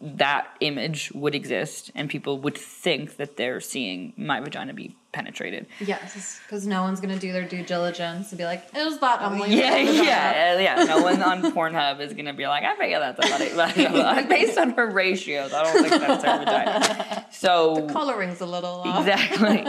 [0.00, 5.66] that image would exist and people would think that they're seeing my vagina be penetrated.
[5.80, 9.54] Yes, because no one's gonna do their due diligence and be like, "Is that Emily?"
[9.54, 10.84] Yeah, yeah, yeah.
[10.84, 14.28] No one on Pornhub is gonna be like, I figure that's a body.
[14.28, 17.26] Based on her ratios, I don't think that's her vagina.
[17.32, 19.00] So the Coloring's a little off.
[19.06, 19.64] exactly.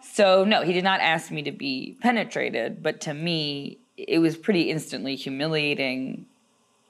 [0.02, 4.36] So no, he did not ask me to be penetrated, but to me, it was
[4.36, 6.26] pretty instantly humiliating,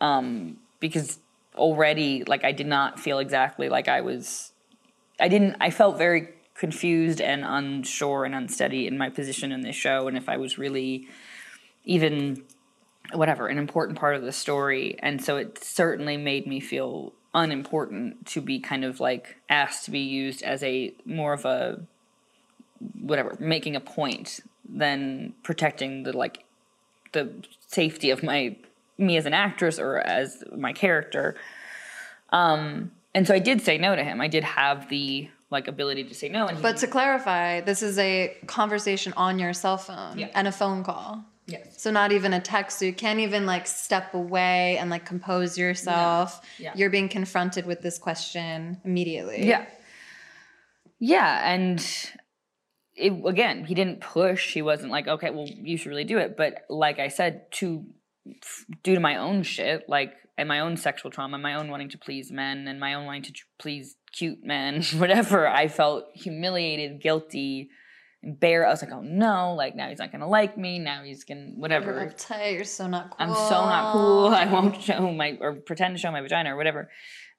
[0.01, 1.19] um, because
[1.57, 4.53] already, like, I did not feel exactly like I was.
[5.19, 5.57] I didn't.
[5.61, 6.29] I felt very
[6.61, 10.59] confused and unsure and unsteady in my position in this show, and if I was
[10.59, 11.09] really
[11.87, 12.45] even
[13.15, 14.95] whatever an important part of the story.
[14.99, 19.91] And so it certainly made me feel unimportant to be kind of like asked to
[19.91, 21.81] be used as a more of a
[23.01, 26.45] whatever making a point than protecting the like
[27.13, 27.33] the
[27.69, 28.55] safety of my
[28.99, 31.37] me as an actress or as my character.
[32.31, 34.21] Um and so i did say no to him.
[34.21, 37.99] I did have the like ability to say no and But to clarify, this is
[37.99, 40.29] a conversation on your cell phone Yeah.
[40.35, 41.25] and a phone call.
[41.47, 42.79] yes So not even a text.
[42.79, 46.41] So you can't even like step away and like compose yourself.
[46.59, 46.73] Yeah.
[46.77, 49.47] You're being confronted with this question immediately.
[49.47, 49.67] Yeah.
[50.99, 51.79] Yeah, and
[52.95, 54.53] it again, he didn't push.
[54.53, 56.37] He wasn't like, okay, well, you should really do it.
[56.37, 57.85] But like I said, to
[58.83, 61.99] due to my own shit, like and my own sexual trauma, my own wanting to
[61.99, 65.47] please men, and my own wanting to please cute men, whatever.
[65.47, 67.68] I felt humiliated, guilty,
[68.22, 68.82] embarrassed.
[68.82, 70.78] I was like, oh no, like now he's not gonna like me.
[70.78, 71.93] Now he's gonna whatever.
[71.93, 72.55] You're uptight.
[72.55, 73.16] You're so not cool.
[73.18, 74.28] I'm so not cool.
[74.34, 76.91] I won't show my or pretend to show my vagina or whatever.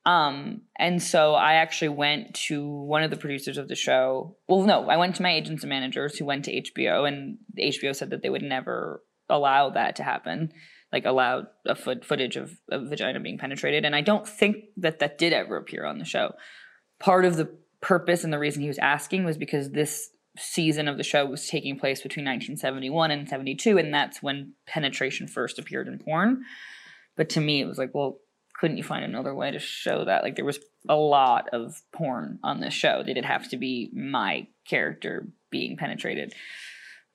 [0.06, 4.36] Um, and so I actually went to one of the producers of the show.
[4.48, 7.96] Well, no, I went to my agents and managers who went to HBO, and HBO
[7.96, 10.52] said that they would never allow that to happen,
[10.92, 13.86] like allowed a foot footage of a vagina being penetrated.
[13.86, 16.34] And I don't think that that did ever appear on the show.
[17.00, 17.50] Part of the
[17.82, 21.48] purpose and the reason he was asking was because this season of the show was
[21.48, 26.44] taking place between 1971 and 72, and that's when penetration first appeared in porn.
[27.18, 28.20] But to me, it was like, well,
[28.62, 30.24] couldn't you find another way to show that?
[30.24, 33.04] Like there was a lot of porn on this show.
[33.04, 36.34] Did it have to be my character being penetrated?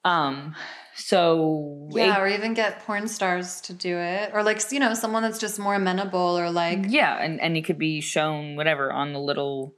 [0.07, 0.55] Um,
[0.95, 4.95] so Yeah, it- or even get porn stars to do it, or like you know
[4.95, 8.93] someone that's just more amenable, or like yeah, and and it could be shown whatever
[8.93, 9.75] on the little,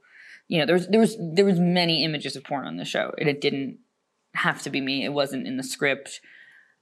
[0.47, 3.13] you know, there was there was there was many images of porn on the show,
[3.19, 3.79] and it didn't
[4.35, 5.05] have to be me.
[5.05, 6.21] It wasn't in the script.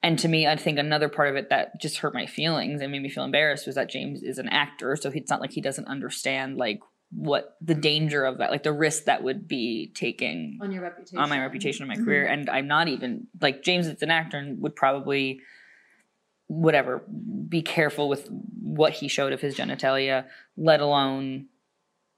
[0.02, 2.92] And to me, I think another part of it that just hurt my feelings and
[2.92, 5.60] made me feel embarrassed was that James is an actor, so it's not like he
[5.62, 6.80] doesn't understand like
[7.10, 11.18] what the danger of that, like the risk that would be taking on your reputation,
[11.18, 12.04] on my reputation and my Mhm.
[12.04, 12.26] career.
[12.26, 15.40] And I'm not even like James is an actor and would probably
[16.48, 17.02] whatever
[17.48, 18.28] be careful with
[18.60, 20.26] what he showed of his genitalia,
[20.56, 21.46] let alone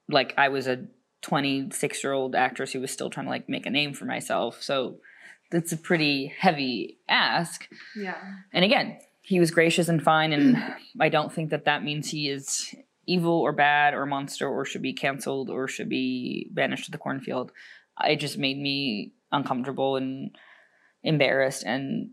[0.07, 0.85] like I was a
[1.21, 4.61] 26 year old actress who was still trying to like make a name for myself.
[4.61, 4.99] So
[5.51, 7.67] that's a pretty heavy ask.
[7.95, 8.15] Yeah.
[8.53, 10.57] And again, he was gracious and fine, and
[10.99, 12.73] I don't think that that means he is
[13.09, 16.97] evil or bad or monster or should be canceled or should be banished to the
[16.97, 17.51] cornfield.
[18.05, 20.31] It just made me uncomfortable and
[21.03, 21.63] embarrassed.
[21.63, 22.11] And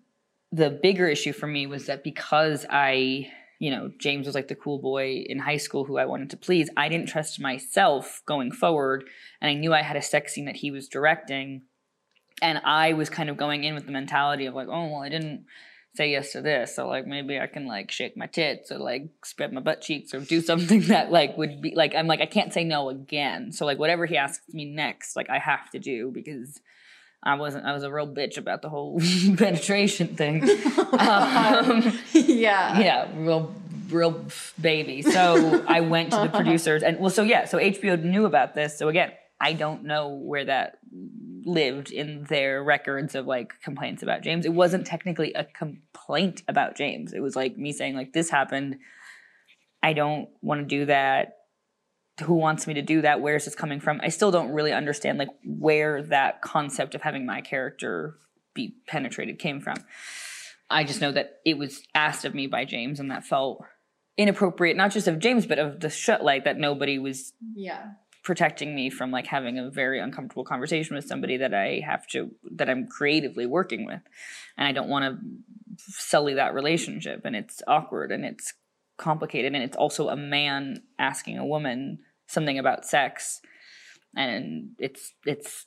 [0.51, 4.55] the bigger issue for me was that because I, you know, James was like the
[4.55, 8.51] cool boy in high school who I wanted to please, I didn't trust myself going
[8.51, 9.05] forward.
[9.40, 11.62] And I knew I had a sex scene that he was directing.
[12.42, 15.09] And I was kind of going in with the mentality of like, oh, well, I
[15.09, 15.44] didn't
[15.97, 16.76] say yes to this.
[16.76, 20.14] So like maybe i can like shake my tits or like spread my butt cheeks
[20.14, 23.53] or do something that like would be like i'm like i can't say no again.
[23.53, 26.61] So like whatever he asks me next like i have to do because
[27.22, 29.01] i wasn't i was a real bitch about the whole
[29.36, 30.49] penetration thing.
[30.97, 32.78] Um, yeah.
[32.80, 33.55] yeah real
[33.90, 34.24] real
[34.61, 35.03] baby.
[35.03, 38.78] So i went to the producers and well so yeah so hbo knew about this.
[38.78, 40.78] So again i don't know where that
[41.47, 44.44] lived in their records of like complaints about James.
[44.44, 47.12] It wasn't technically a complaint about James.
[47.12, 48.78] It was like me saying like this happened.
[49.82, 51.36] I don't want to do that.
[52.24, 53.20] Who wants me to do that?
[53.20, 54.01] Where is this coming from?
[54.03, 58.16] I still don't really understand like where that concept of having my character
[58.55, 59.76] be penetrated came from.
[60.68, 63.64] I just know that it was asked of me by James and that felt
[64.16, 67.90] inappropriate, not just of James, but of the shut like that nobody was yeah
[68.27, 72.33] protecting me from like having a very uncomfortable conversation with somebody that I have to
[72.57, 74.01] that I'm creatively working with.
[74.59, 75.18] And I don't want to
[75.79, 78.53] sully that relationship and it's awkward and it's
[78.99, 83.41] complicated and it's also a man asking a woman something about sex
[84.16, 85.66] and it's it's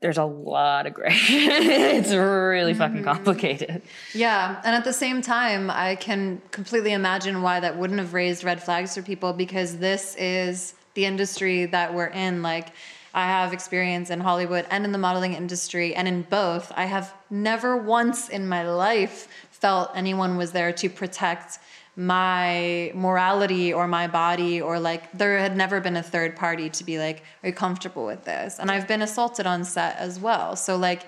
[0.00, 1.08] there's a lot of gray.
[1.28, 3.04] It's really fucking mm-hmm.
[3.04, 3.82] complicated.
[4.14, 8.44] Yeah, and at the same time, I can completely imagine why that wouldn't have raised
[8.44, 12.42] red flags for people because this is the industry that we're in.
[12.42, 12.68] Like,
[13.12, 17.14] I have experience in Hollywood and in the modeling industry, and in both, I have
[17.28, 21.58] never once in my life felt anyone was there to protect
[21.96, 26.84] my morality or my body or like there had never been a third party to
[26.84, 30.54] be like are you comfortable with this and i've been assaulted on set as well
[30.54, 31.02] so like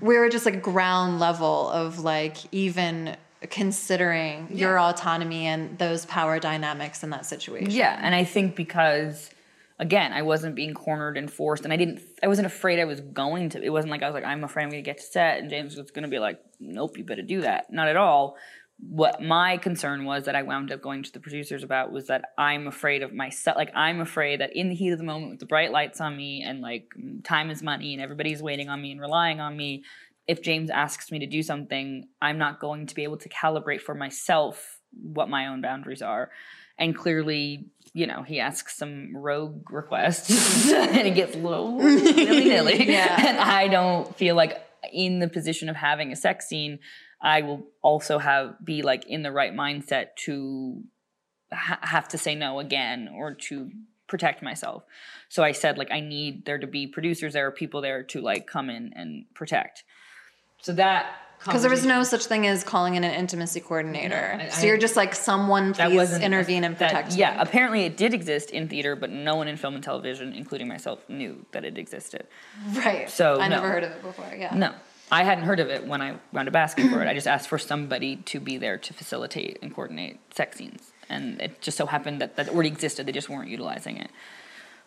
[0.00, 3.14] we were just like ground level of like even
[3.50, 7.70] considering your autonomy and those power dynamics in that situation.
[7.70, 9.30] Yeah, and I think because
[9.78, 12.00] again, I wasn't being cornered and forced, and I didn't.
[12.22, 13.62] I wasn't afraid I was going to.
[13.62, 15.50] It wasn't like I was like, I'm afraid I'm going to get to set, and
[15.50, 17.72] James was going to be like, Nope, you better do that.
[17.72, 18.36] Not at all.
[18.78, 22.26] What my concern was that I wound up going to the producers about was that
[22.36, 23.56] I'm afraid of myself.
[23.56, 26.16] Like I'm afraid that in the heat of the moment, with the bright lights on
[26.16, 26.92] me, and like
[27.24, 29.84] time is money, and everybody's waiting on me and relying on me.
[30.28, 33.80] If James asks me to do something, I'm not going to be able to calibrate
[33.80, 36.30] for myself what my own boundaries are.
[36.78, 42.44] And clearly, you know, he asks some rogue requests and it gets a little nilly
[42.44, 42.84] nilly.
[42.90, 43.16] Yeah.
[43.26, 44.62] And I don't feel like
[44.92, 46.78] in the position of having a sex scene,
[47.20, 50.82] I will also have be like in the right mindset to
[51.52, 53.70] ha- have to say no again or to
[54.06, 54.84] protect myself.
[55.28, 58.20] So I said like I need there to be producers there or people there to
[58.20, 59.84] like come in and protect.
[60.66, 64.34] So that Because there was no such thing as calling in an intimacy coordinator.
[64.36, 67.18] No, I- so you're just like someone please intervene and that- protect me.
[67.18, 70.66] Yeah, apparently it did exist in theater, but no one in film and television, including
[70.66, 72.26] myself, knew that it existed.
[72.72, 73.08] Right.
[73.08, 73.54] So, I no.
[73.56, 74.34] never heard of it before.
[74.36, 74.56] Yeah.
[74.56, 74.72] No,
[75.08, 77.06] I hadn't heard of it when I wound up asking for it.
[77.06, 81.40] I just asked for somebody to be there to facilitate and coordinate sex scenes, and
[81.40, 83.06] it just so happened that that already existed.
[83.06, 84.10] They just weren't utilizing it.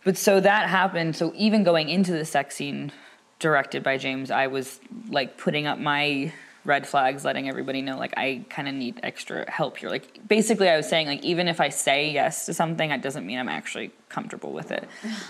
[0.04, 1.16] But so that happened.
[1.16, 2.92] So even going into the sex scene
[3.40, 4.80] directed by James, I was
[5.10, 6.32] like putting up my
[6.66, 9.90] red flags, letting everybody know like I kind of need extra help here.
[9.90, 13.26] Like basically, I was saying like even if I say yes to something, it doesn't
[13.26, 14.88] mean I'm actually comfortable with it,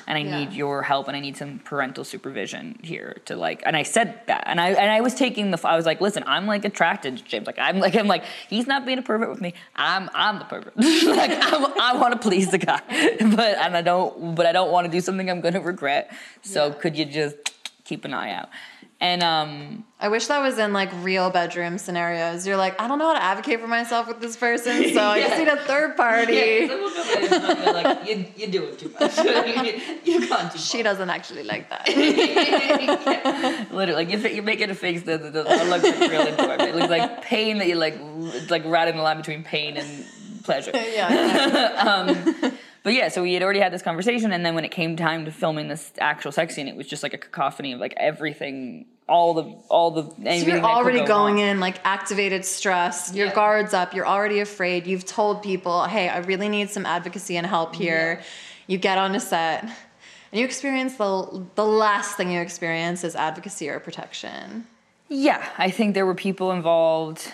[0.07, 0.39] and I Yeah.
[0.39, 3.61] need your help and I need some parental supervision here to like.
[3.65, 5.59] And I said that, and I and I was taking the.
[5.67, 7.45] I was like, listen, I'm like attracted to James.
[7.45, 9.53] Like I'm like I'm like he's not being a pervert with me.
[9.75, 10.75] I'm I'm the pervert.
[10.77, 14.33] like I'm, I want to please the guy, but and I don't.
[14.33, 16.11] But I don't want to do something I'm going to regret.
[16.41, 17.35] So could you just
[17.89, 18.49] keep an eye out?
[19.01, 22.45] And um, I wish that was in like real bedroom scenarios.
[22.45, 25.21] You're like, I don't know how to advocate for myself with this person, so I
[25.21, 26.67] just need a third party.
[26.67, 29.17] like you you do it too much.
[30.05, 30.51] you can't.
[30.51, 31.87] Do She doesn't actually like that.
[33.71, 36.61] Literally, like you, you make it a face that doesn't look like real enjoyment.
[36.61, 40.05] It looks like pain that you like, it's like riding the line between pain and
[40.43, 40.71] pleasure.
[40.99, 41.07] Yeah.
[41.85, 44.95] Um, but yeah, so we had already had this conversation, and then when it came
[44.95, 47.93] time to filming this actual sex scene, it was just like a cacophony of like
[47.97, 50.03] everything, all the, all the.
[50.03, 53.13] So you're already go going in like activated stress.
[53.13, 53.93] Your guards up.
[53.93, 54.87] You're already afraid.
[54.87, 58.21] You've told people, "Hey, I really need some advocacy and help here."
[58.67, 63.15] You get on a set, and you experience the the last thing you experience is
[63.15, 64.67] advocacy or protection.
[65.09, 67.31] Yeah, I think there were people involved,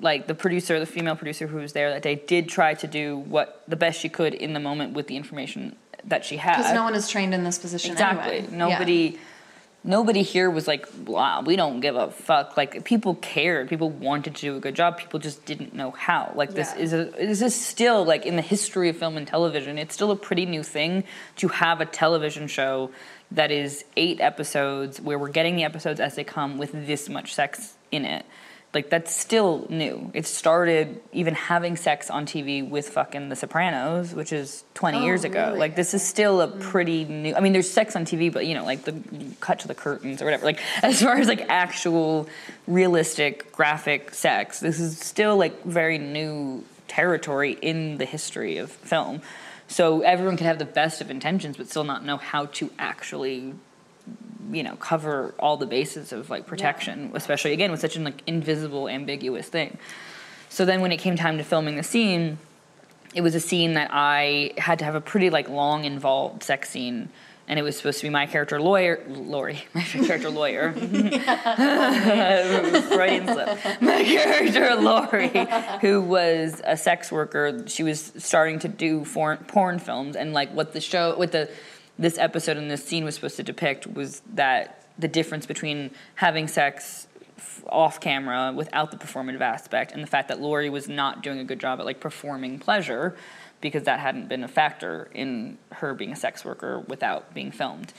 [0.00, 3.18] like the producer, the female producer who was there that day, did try to do
[3.18, 6.58] what the best she could in the moment with the information that she had.
[6.58, 8.38] Because no one is trained in this position exactly.
[8.38, 8.56] anyway.
[8.56, 9.18] Nobody,
[9.84, 14.34] nobody here was like, "Wow, we don't give a fuck." Like people cared, people wanted
[14.36, 14.98] to do a good job.
[14.98, 16.32] People just didn't know how.
[16.34, 16.82] Like this Yeah.
[16.82, 19.78] is a this is still like in the history of film and television.
[19.78, 21.04] It's still a pretty new thing
[21.36, 22.90] to have a television show
[23.30, 27.34] that is eight episodes where we're getting the episodes as they come with this much
[27.34, 28.24] sex in it.
[28.74, 30.10] Like that's still new.
[30.12, 35.04] It started even having sex on TV with fucking The Sopranos, which is 20 Oh,
[35.04, 35.46] years ago.
[35.46, 35.58] really?
[35.58, 36.60] Like this is still a hmm.
[36.60, 37.34] pretty new.
[37.34, 39.00] I mean, there's sex on TV, but you know, like the
[39.40, 40.44] cut to the curtains or whatever.
[40.44, 42.28] Like as far as like actual
[42.66, 49.22] realistic graphic sex, this is still like very new territory in the history of film.
[49.68, 53.54] So everyone can have the best of intentions, but still not know how to actually
[54.52, 58.22] you know cover all the bases of like protection especially again with such an like
[58.26, 59.78] invisible ambiguous thing.
[60.48, 62.38] So then when it came time to filming the scene
[63.14, 66.70] it was a scene that i had to have a pretty like long involved sex
[66.70, 67.08] scene
[67.46, 70.72] and it was supposed to be my character lawyer lori my character lawyer.
[72.88, 73.58] Freudian slip.
[73.80, 75.46] My character Lori,
[75.80, 80.52] who was a sex worker, she was starting to do foreign, porn films, and like
[80.52, 81.50] what the show, what the
[81.98, 86.48] this episode and this scene was supposed to depict was that the difference between having
[86.48, 87.06] sex
[87.68, 91.44] off camera without the performative aspect and the fact that Lori was not doing a
[91.44, 93.16] good job at like performing pleasure
[93.60, 97.92] because that hadn't been a factor in her being a sex worker without being filmed.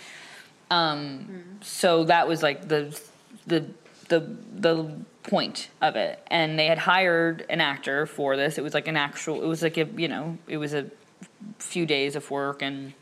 [0.71, 2.99] Um, So that was like the
[3.47, 3.65] the
[4.07, 4.21] the
[4.53, 8.57] the point of it, and they had hired an actor for this.
[8.57, 9.43] It was like an actual.
[9.43, 10.85] It was like a you know it was a
[11.57, 12.93] few days of work, and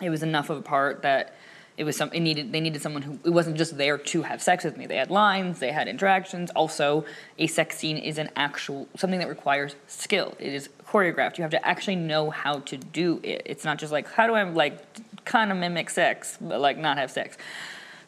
[0.00, 1.34] it was enough of a part that
[1.76, 2.10] it was some.
[2.12, 4.86] It needed they needed someone who it wasn't just there to have sex with me.
[4.86, 6.50] They had lines, they had interactions.
[6.50, 7.06] Also,
[7.38, 10.34] a sex scene is an actual something that requires skill.
[10.38, 11.38] It is choreographed.
[11.38, 13.42] You have to actually know how to do it.
[13.46, 16.98] It's not just like how do I like kind of mimic sex, but like not
[16.98, 17.38] have sex.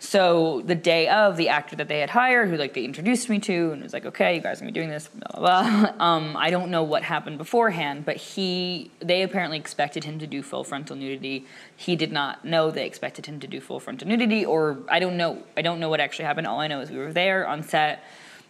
[0.03, 3.39] So the day of, the actor that they had hired, who like they introduced me
[3.39, 5.63] to, and was like, "Okay, you guys are gonna be doing this." Blah blah.
[5.63, 5.93] blah.
[6.05, 10.43] Um, I don't know what happened beforehand, but he, they apparently expected him to do
[10.43, 11.47] full frontal nudity.
[11.77, 15.17] He did not know they expected him to do full frontal nudity, or I don't
[15.17, 15.45] know.
[15.57, 16.49] I don't know what actually happened.
[16.49, 18.03] All I know is we were there on set,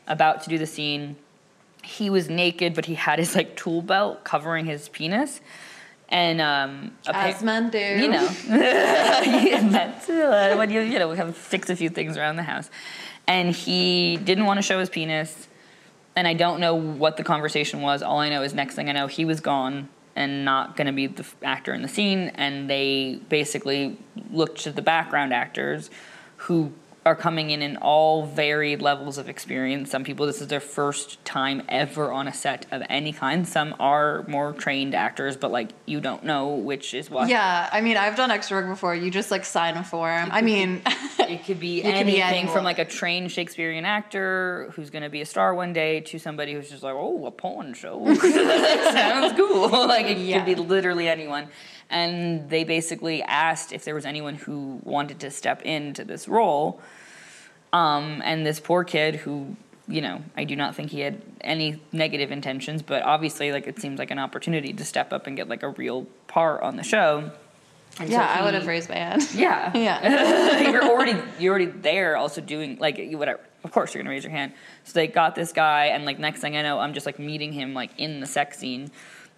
[0.07, 1.16] about to do the scene.
[1.84, 5.42] He was naked, but he had his like tool belt covering his penis.
[6.13, 7.79] And um, As men do.
[7.79, 12.37] you know, that's uh, when you you know we have fix a few things around
[12.37, 12.71] the house,
[13.27, 15.49] and he didn't want to show his penis,
[16.15, 18.03] and I don't know what the conversation was.
[18.03, 20.93] All I know is next thing I know, he was gone and not going to
[20.93, 23.97] be the actor in the scene, and they basically
[24.31, 25.89] looked to the background actors,
[26.37, 26.73] who
[27.05, 29.90] are coming in in all varied levels of experience.
[29.90, 33.46] Some people, this is their first time ever on a set of any kind.
[33.48, 37.28] Some are more trained actors, but like you don't know which is what.
[37.28, 38.94] Yeah, I mean, I've done extra work before.
[38.94, 40.28] You just like sign a form.
[40.30, 40.80] I mean,
[41.18, 42.55] It could be It could anything be anyone.
[42.55, 46.18] from like a trained Shakespearean actor who's going to be a star one day to
[46.20, 48.05] somebody who's just like, oh, a porn show.
[48.05, 49.68] that sounds cool.
[49.88, 50.36] like it Yeah.
[50.44, 51.48] could be literally anyone.
[51.93, 56.80] And they basically asked if there was anyone who wanted to step into this role.
[57.72, 61.80] Um, and this poor kid who, you know, I do not think he had any
[61.93, 65.49] negative intentions, but obviously, like, it seems like an opportunity to step up and get
[65.49, 67.30] like a real part on the show.
[67.99, 69.28] And so yeah, I would have raised my hand.
[69.34, 69.70] yeah.
[69.76, 70.70] Yeah.
[70.70, 74.24] you're already you're already there also doing like you whatever of course you're gonna raise
[74.24, 74.53] your hand
[74.84, 77.53] so they got this guy and like next thing i know i'm just like meeting
[77.53, 78.90] him like in the sex scene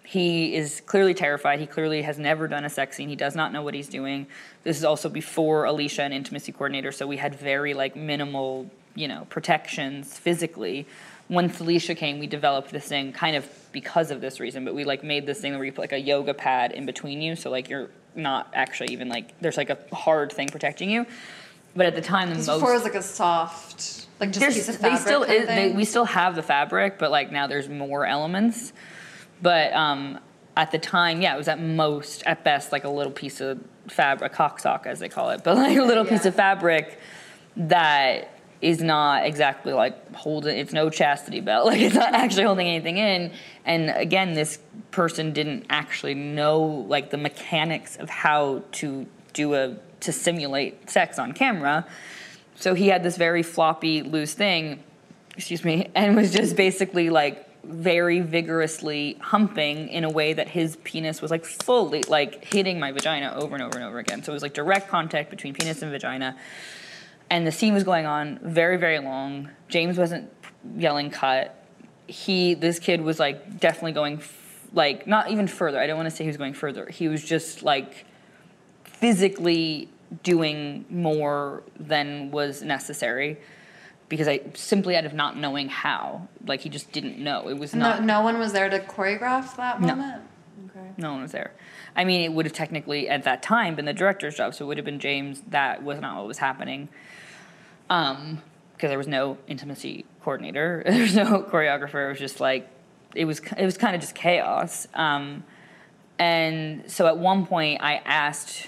[0.05, 1.59] he is clearly terrified.
[1.59, 3.09] He clearly has never done a sex scene.
[3.09, 4.27] He does not know what he's doing.
[4.63, 9.07] This is also before alicia and intimacy coordinator so we had very like minimal you
[9.07, 10.87] know protections physically.
[11.27, 14.83] Once alicia came we developed this thing kind of because of this reason but we
[14.83, 17.49] like made this thing where you put like a yoga pad in between you so
[17.49, 21.05] like you're not actually even like there's like a hard thing protecting you.
[21.75, 24.69] But at the time the most Before was like a soft, like just there's, piece
[24.69, 25.01] of they fabric.
[25.01, 28.05] still kind of is, they, we still have the fabric but like now there's more
[28.05, 28.71] elements
[29.45, 30.19] but um
[30.57, 33.63] at the time yeah it was at most at best like a little piece of
[33.87, 36.99] fabric a cock sock as they call it but like a little piece of fabric
[37.55, 42.67] that is not exactly like holding it's no chastity belt like it's not actually holding
[42.67, 43.31] anything in.
[43.63, 44.59] And again this
[44.91, 51.19] person didn't actually know like the mechanics of how to do a to simulate sex
[51.19, 51.85] on camera.
[52.55, 54.83] So he had this very floppy loose thing
[55.35, 60.77] excuse me and was just basically like very vigorously humping in a way that his
[60.77, 64.23] penis was like fully like hitting my vagina over and over and over again.
[64.23, 66.37] So it was like direct contact between penis and vagina.
[67.29, 69.49] And the scene was going on very very long.
[69.67, 70.31] James wasn't
[70.77, 71.63] yelling cut.
[72.07, 75.79] He this kid was like definitely going f- like not even further.
[75.79, 76.87] I don't want to say he was going further.
[76.87, 78.05] He was just like
[78.83, 79.89] physically
[80.23, 83.37] doing more than was necessary
[84.09, 87.73] because i simply out of not knowing how like he just didn't know it was
[87.73, 89.95] no, not no one was there to choreograph that No.
[89.95, 90.23] moment.
[90.69, 90.89] Okay.
[90.97, 91.51] no one was there.
[91.95, 94.67] I mean, it would have technically at that time been the director's job, so it
[94.67, 95.41] would have been James.
[95.49, 96.89] That was not what was happening,
[97.89, 98.41] um,
[98.73, 102.05] because there was no intimacy coordinator, there was no choreographer.
[102.05, 102.67] It was just like
[103.15, 103.39] it was.
[103.57, 104.87] It was kind of just chaos.
[104.93, 105.43] Um,
[106.19, 108.67] and so at one point, I asked.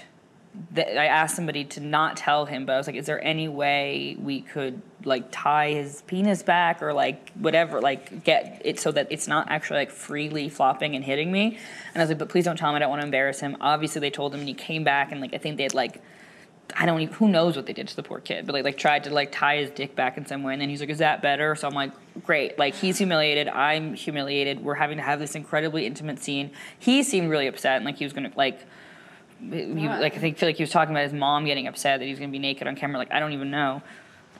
[0.72, 3.48] That I asked somebody to not tell him, but I was like, "Is there any
[3.48, 8.90] way we could like tie his penis back or like whatever, like get it so
[8.92, 11.58] that it's not actually like freely flopping and hitting me?"
[11.94, 12.76] And I was like, "But please don't tell him.
[12.76, 15.20] I don't want to embarrass him." Obviously, they told him, and he came back, and
[15.20, 16.02] like I think they had like
[16.76, 18.76] I don't even who knows what they did to the poor kid, but like like
[18.76, 20.98] tried to like tie his dick back in some way, and then he's like, "Is
[20.98, 21.92] that better?" So I'm like,
[22.24, 24.62] "Great!" Like he's humiliated, I'm humiliated.
[24.62, 26.50] We're having to have this incredibly intimate scene.
[26.78, 28.60] He seemed really upset, and like he was gonna like.
[29.40, 32.04] He, like I think feel like he was talking about his mom getting upset that
[32.04, 32.98] he was gonna be naked on camera.
[32.98, 33.82] Like I don't even know.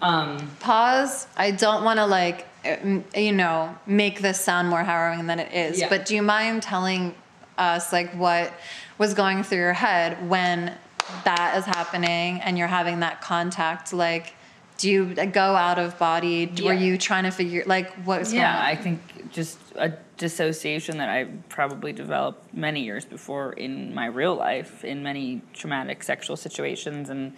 [0.01, 1.27] Um, Pause.
[1.37, 5.53] I don't want to like, uh, you know, make this sound more harrowing than it
[5.53, 5.81] is.
[5.81, 5.89] Yeah.
[5.89, 7.15] But do you mind telling
[7.57, 8.53] us like what
[8.99, 10.77] was going through your head when
[11.25, 13.93] that is happening and you're having that contact?
[13.93, 14.35] Like,
[14.77, 16.53] do you uh, go out of body?
[16.63, 18.63] Were you trying to figure like what was yeah, going on?
[18.63, 19.01] I think
[19.31, 25.03] just a dissociation that I probably developed many years before in my real life, in
[25.03, 27.35] many traumatic sexual situations, and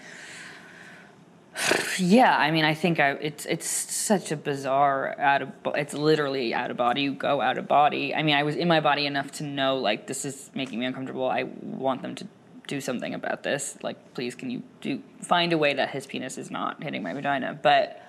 [1.99, 6.55] yeah, I mean, I think I, it's it's such a bizarre out of it's literally
[6.55, 7.03] out of body.
[7.03, 8.15] You go out of body.
[8.15, 10.87] I mean, I was in my body enough to know like this is making me
[10.87, 11.29] uncomfortable.
[11.29, 12.27] I want them to
[12.67, 13.77] do something about this.
[13.83, 17.13] Like, please, can you do find a way that his penis is not hitting my
[17.13, 17.59] vagina?
[17.61, 18.01] But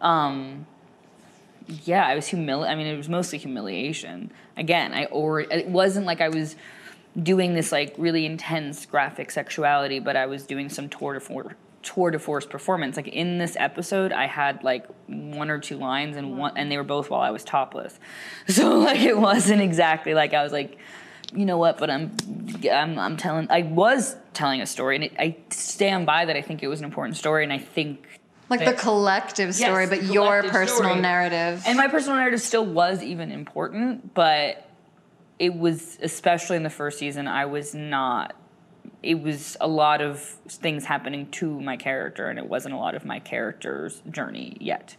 [0.00, 0.66] um,
[1.66, 4.30] yeah, I was humili- I mean, it was mostly humiliation.
[4.56, 5.52] Again, I already.
[5.52, 6.56] It wasn't like I was
[7.20, 11.54] doing this like really intense graphic sexuality, but I was doing some tour de force
[11.82, 12.96] tour de force performance.
[12.96, 16.76] Like in this episode, I had like one or two lines, and one, and they
[16.76, 17.98] were both while I was topless.
[18.48, 20.78] So like it wasn't exactly like I was like.
[21.34, 21.78] You know what?
[21.78, 22.14] But I'm,
[22.70, 23.46] I'm, I'm telling.
[23.48, 26.36] I was telling a story, and it, I stand by that.
[26.36, 28.11] I think it was an important story, and I think
[28.48, 31.00] like the eh, collective story, Yes, but the your personal story.
[31.00, 31.62] narrative.
[31.66, 34.68] And my personal narrative still was even important, but
[35.38, 37.28] it was especially in the first season.
[37.28, 38.34] I was not.
[39.02, 42.94] It was a lot of things happening to my character, and it wasn't a lot
[42.94, 44.96] of my character's journey yet.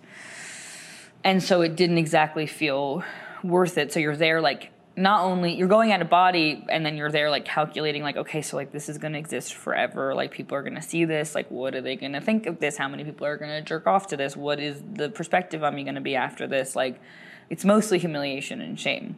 [1.24, 3.04] And so it didn't exactly feel
[3.44, 3.94] worth it.
[3.94, 7.32] So you're there like not only you're going out of body and then you're there
[7.32, 10.14] like calculating like okay so like this is going to exist forever.
[10.14, 11.34] Like people are going to see this.
[11.34, 12.78] Like what are they going to think of this?
[12.78, 14.38] How many people are going to jerk off to this?
[14.38, 16.76] What is the perspective on me going to be after this?
[16.76, 17.02] Like
[17.50, 19.16] it's mostly humiliation and shame.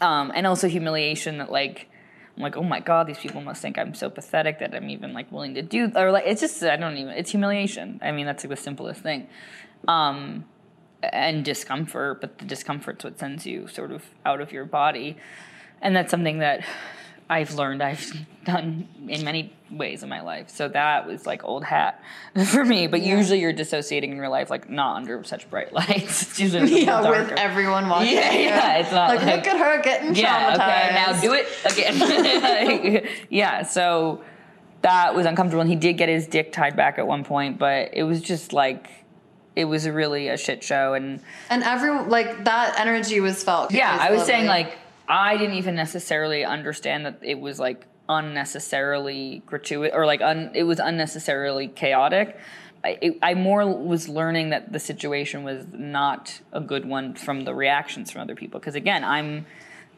[0.00, 1.88] Um, and also humiliation that like
[2.38, 5.12] I'm like, oh my god, these people must think I'm so pathetic that I'm even
[5.12, 7.14] like willing to do, or like it's just I don't even.
[7.14, 7.98] It's humiliation.
[8.00, 9.26] I mean, that's like the simplest thing,
[9.88, 10.44] um,
[11.02, 12.20] and discomfort.
[12.20, 15.16] But the discomfort's what sends you sort of out of your body,
[15.80, 16.64] and that's something that
[17.30, 18.10] I've learned I've
[18.44, 20.48] done in many ways in my life.
[20.48, 22.02] So that was like old hat
[22.46, 22.86] for me.
[22.86, 26.22] But usually you're dissociating in real life, like not under such bright lights.
[26.22, 28.14] It's usually Yeah, with everyone watching.
[28.14, 30.86] Yeah, yeah, it's not like, like- look at her getting Yeah, traumatized.
[30.86, 33.08] okay, now do it again.
[33.28, 34.22] yeah, so
[34.80, 35.60] that was uncomfortable.
[35.60, 38.52] And he did get his dick tied back at one point, but it was just
[38.54, 38.88] like,
[39.58, 40.94] it was really a shit show.
[40.94, 43.72] And And every like that energy was felt.
[43.72, 44.78] yeah, It I was saying like,
[45.08, 50.62] I didn't even necessarily understand that it was like unnecessarily gratuitous or like un, it
[50.62, 52.38] was unnecessarily chaotic.
[52.84, 57.40] I, it, I more was learning that the situation was not a good one from
[57.40, 59.44] the reactions from other people because again I'm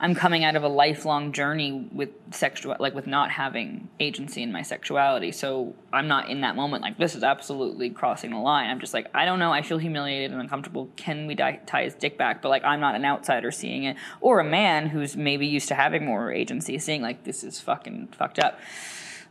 [0.03, 4.51] I'm coming out of a lifelong journey with sexual like with not having agency in
[4.51, 5.31] my sexuality.
[5.31, 8.71] So I'm not in that moment like this is absolutely crossing the line.
[8.71, 9.53] I'm just like I don't know.
[9.53, 10.89] I feel humiliated and uncomfortable.
[10.97, 12.41] Can we die, tie his dick back?
[12.41, 15.75] But like I'm not an outsider seeing it or a man who's maybe used to
[15.75, 18.59] having more agency seeing like this is fucking fucked up.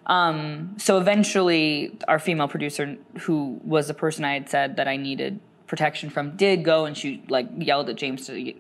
[0.06, 4.98] Um, so eventually, our female producer, who was the person I had said that I
[4.98, 8.54] needed protection from, did go and she like yelled at James to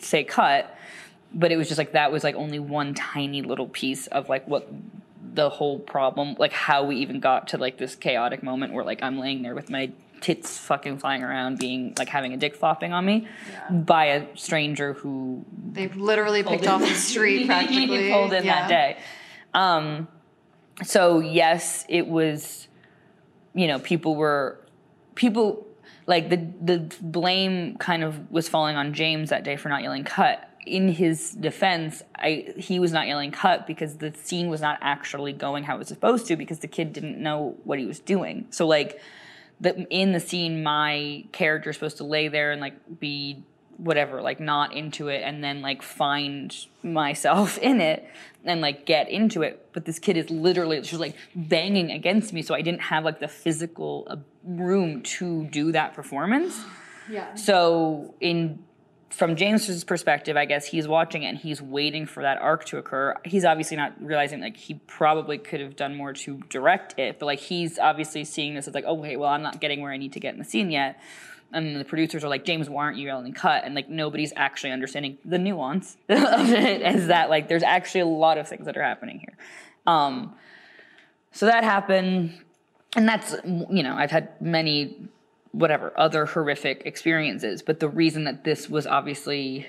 [0.00, 0.74] say cut.
[1.34, 4.46] But it was just like that was like only one tiny little piece of like
[4.48, 4.68] what
[5.34, 9.02] the whole problem, like how we even got to like this chaotic moment where like
[9.02, 9.90] I'm laying there with my
[10.22, 13.28] tits fucking flying around, being like having a dick flopping on me
[13.70, 18.10] by a stranger who they literally picked off the street practically.
[18.10, 18.60] pulled in Yeah.
[18.60, 18.96] that day.
[19.52, 20.08] Um,
[20.84, 22.68] so yes, it was.
[23.54, 24.58] You know, people were
[25.14, 25.66] people
[26.06, 30.04] like the the blame kind of was falling on James that day for not yelling
[30.04, 30.46] cut.
[30.66, 35.32] In his defense, I he was not yelling cut because the scene was not actually
[35.32, 38.46] going how it was supposed to because the kid didn't know what he was doing.
[38.50, 39.00] So like
[39.60, 43.42] the in the scene my character is supposed to lay there and like be
[43.78, 48.08] whatever like not into it and then like find myself in it
[48.44, 52.40] and like get into it but this kid is literally she's like banging against me
[52.40, 56.58] so i didn't have like the physical uh, room to do that performance
[57.10, 57.34] Yeah.
[57.34, 58.64] so in
[59.10, 62.78] from James's perspective, I guess he's watching it and he's waiting for that arc to
[62.78, 63.14] occur.
[63.24, 67.26] He's obviously not realizing like he probably could have done more to direct it, but
[67.26, 69.96] like he's obviously seeing this as like, oh wait, well I'm not getting where I
[69.96, 71.00] need to get in the scene yet.
[71.52, 73.64] And the producers are like, James, why aren't you yelling cut?
[73.64, 78.06] And like nobody's actually understanding the nuance of it is that like there's actually a
[78.06, 79.36] lot of things that are happening here.
[79.86, 80.34] Um,
[81.30, 82.32] so that happened,
[82.96, 85.08] and that's you know I've had many
[85.56, 89.66] whatever other horrific experiences, but the reason that this was obviously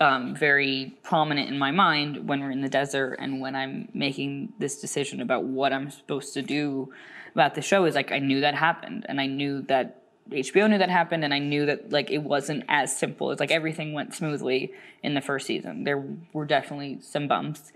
[0.00, 4.52] um, very prominent in my mind when we're in the desert and when I'm making
[4.58, 6.92] this decision about what I'm supposed to do
[7.34, 10.78] about the show is like I knew that happened and I knew that HBO knew
[10.78, 13.30] that happened and I knew that like it wasn't as simple.
[13.30, 14.72] It's like everything went smoothly
[15.04, 15.84] in the first season.
[15.84, 17.72] There were definitely some bumps.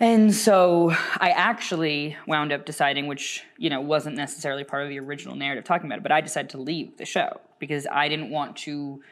[0.00, 4.98] And so I actually wound up deciding, which, you know, wasn't necessarily part of the
[4.98, 8.30] original narrative talking about it, but I decided to leave the show because I didn't
[8.30, 9.02] want to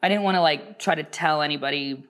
[0.00, 2.04] I didn't want to like try to tell anybody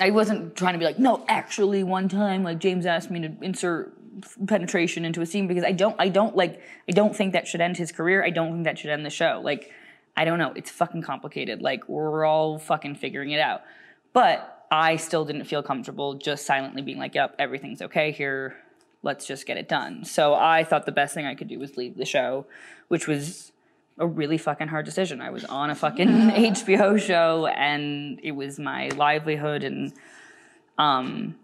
[0.00, 3.32] I wasn't trying to be like, no, actually one time like James asked me to
[3.40, 3.92] insert
[4.46, 7.60] penetration into a scene because I don't I don't like I don't think that should
[7.60, 8.24] end his career.
[8.24, 9.40] I don't think that should end the show.
[9.44, 9.70] Like
[10.16, 11.62] I don't know, it's fucking complicated.
[11.62, 13.62] Like we're all fucking figuring it out.
[14.12, 18.56] But I still didn't feel comfortable just silently being like, yep, everything's okay here.
[19.02, 20.04] Let's just get it done.
[20.04, 22.46] So I thought the best thing I could do was leave the show,
[22.88, 23.52] which was
[23.98, 25.20] a really fucking hard decision.
[25.20, 29.92] I was on a fucking HBO show and it was my livelihood and
[30.78, 31.36] um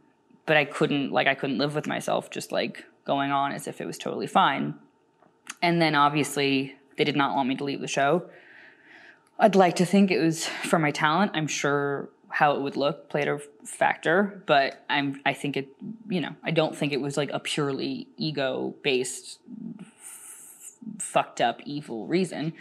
[0.45, 3.81] but I couldn't like I couldn't live with myself just like going on as if
[3.81, 4.75] it was totally fine.
[5.61, 8.29] And then obviously they did not want me to leave the show.
[9.39, 11.33] I'd like to think it was for my talent.
[11.35, 15.69] I'm sure how it would look played a factor, but I'm I think it
[16.09, 19.39] you know, I don't think it was like a purely ego based
[20.99, 22.55] fucked up evil reason.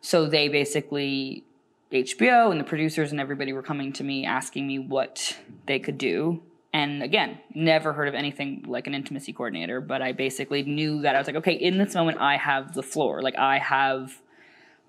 [0.00, 1.44] So they basically
[1.92, 5.36] HBO and the producers and everybody were coming to me asking me what
[5.66, 6.42] they could do.
[6.72, 11.14] And again, never heard of anything like an intimacy coordinator, but I basically knew that
[11.14, 13.22] I was like, okay, in this moment, I have the floor.
[13.22, 14.20] Like, I have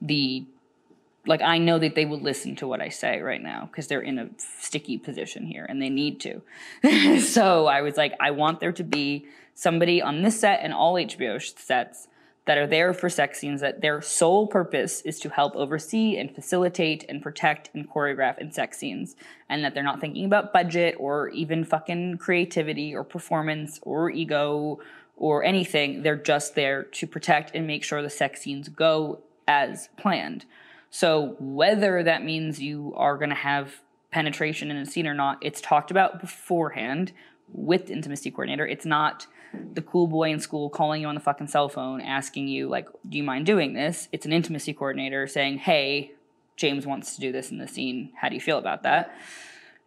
[0.02, 0.46] the
[1.28, 4.02] like I know that they will listen to what I say right now because they're
[4.02, 6.42] in a sticky position here and they need to.
[7.22, 10.96] so I was like, I want there to be somebody on this set and all
[10.96, 12.08] HBO sets
[12.46, 16.34] that are there for sex scenes that their sole purpose is to help oversee and
[16.34, 19.18] facilitate and protect and choreograph in sex scenes
[19.50, 24.80] and that they're not thinking about budget or even fucking creativity or performance or ego
[25.18, 29.90] or anything they're just there to protect and make sure the sex scenes go as
[29.98, 30.46] planned
[30.90, 33.82] so whether that means you are going to have
[34.12, 37.12] penetration in a scene or not it's talked about beforehand
[37.54, 38.66] with the intimacy coordinator.
[38.66, 39.28] It's not
[39.74, 42.88] the cool boy in school calling you on the fucking cell phone asking you like
[43.08, 44.08] do you mind doing this?
[44.12, 46.12] It's an intimacy coordinator saying hey
[46.56, 48.12] james wants to do this in the scene.
[48.20, 49.16] How do you feel about that?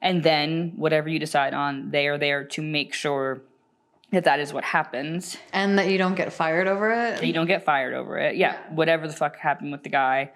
[0.03, 3.42] And then whatever you decide on they are there to make sure
[4.12, 5.36] that that is what happens.
[5.53, 7.26] And that you don't get fired over that it.
[7.26, 8.36] you don't get fired over it.
[8.36, 8.57] Yeah.
[8.70, 10.32] whatever the fuck happened with the guy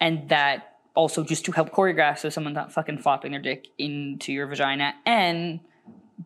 [0.00, 4.32] and that also just to help choreograph so someone's not fucking flopping their dick into
[4.32, 4.94] your vagina.
[5.06, 5.60] And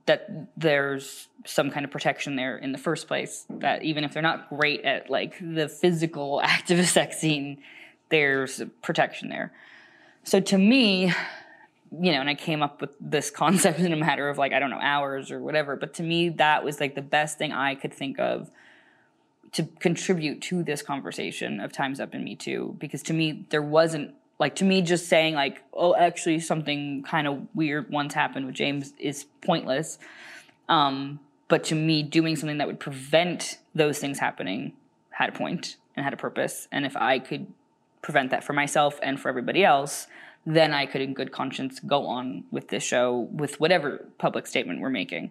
[0.07, 4.22] that there's some kind of protection there in the first place that even if they're
[4.22, 7.59] not great at like the physical act of a sex scene
[8.11, 9.53] there's protection there.
[10.25, 11.12] So to me
[12.01, 14.59] you know and i came up with this concept in a matter of like i
[14.59, 17.75] don't know hours or whatever but to me that was like the best thing i
[17.75, 18.51] could think of
[19.55, 23.63] to contribute to this conversation of times up and me too because to me there
[23.63, 28.47] wasn't like to me just saying like oh actually something kind of weird once happened
[28.47, 29.99] with james is pointless.
[30.69, 34.73] Um, but to me doing something that would prevent those things happening
[35.11, 36.69] had a point and had a purpose.
[36.73, 37.47] And if i could
[38.03, 40.09] prevent that for myself and for everybody else
[40.45, 44.81] then i could in good conscience go on with this show with whatever public statement
[44.81, 45.31] we're making.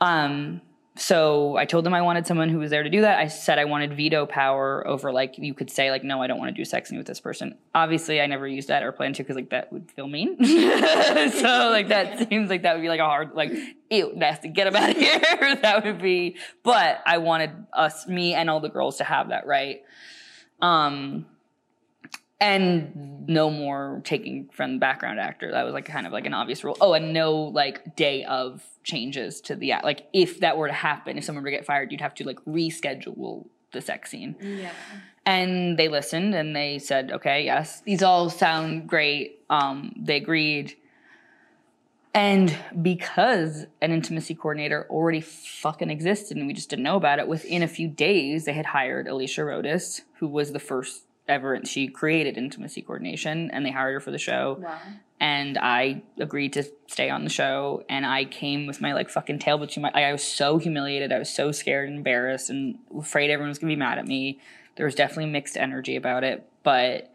[0.00, 0.60] Um,
[0.96, 3.18] so I told them I wanted someone who was there to do that.
[3.18, 6.38] I said I wanted veto power over like you could say like no, I don't
[6.38, 7.56] want to do sexing with this person.
[7.74, 10.36] Obviously, I never used that or planned to because like that would feel mean.
[10.44, 13.52] so like that seems like that would be like a hard like
[13.90, 15.56] ew nasty get him out of here.
[15.62, 16.36] that would be.
[16.62, 19.82] But I wanted us, me, and all the girls to have that right.
[20.62, 21.26] Um,
[22.40, 25.52] and no more taking from background actor.
[25.52, 26.76] That was like kind of like an obvious rule.
[26.80, 29.84] Oh, and no like day of changes to the act.
[29.84, 32.24] Like if that were to happen, if someone were to get fired, you'd have to
[32.24, 34.36] like reschedule the sex scene.
[34.40, 34.72] Yeah.
[35.26, 39.40] And they listened and they said, okay, yes, these all sound great.
[39.48, 40.76] Um, they agreed.
[42.12, 47.26] And because an intimacy coordinator already fucking existed and we just didn't know about it,
[47.26, 51.88] within a few days they had hired Alicia Rodis, who was the first ever she
[51.88, 54.58] created intimacy coordination and they hired her for the show.
[54.60, 54.78] Wow.
[55.20, 59.38] And I agreed to stay on the show and I came with my like fucking
[59.38, 63.30] tail between my I was so humiliated, I was so scared and embarrassed and afraid
[63.30, 64.38] everyone was gonna be mad at me.
[64.76, 67.10] There was definitely mixed energy about it, but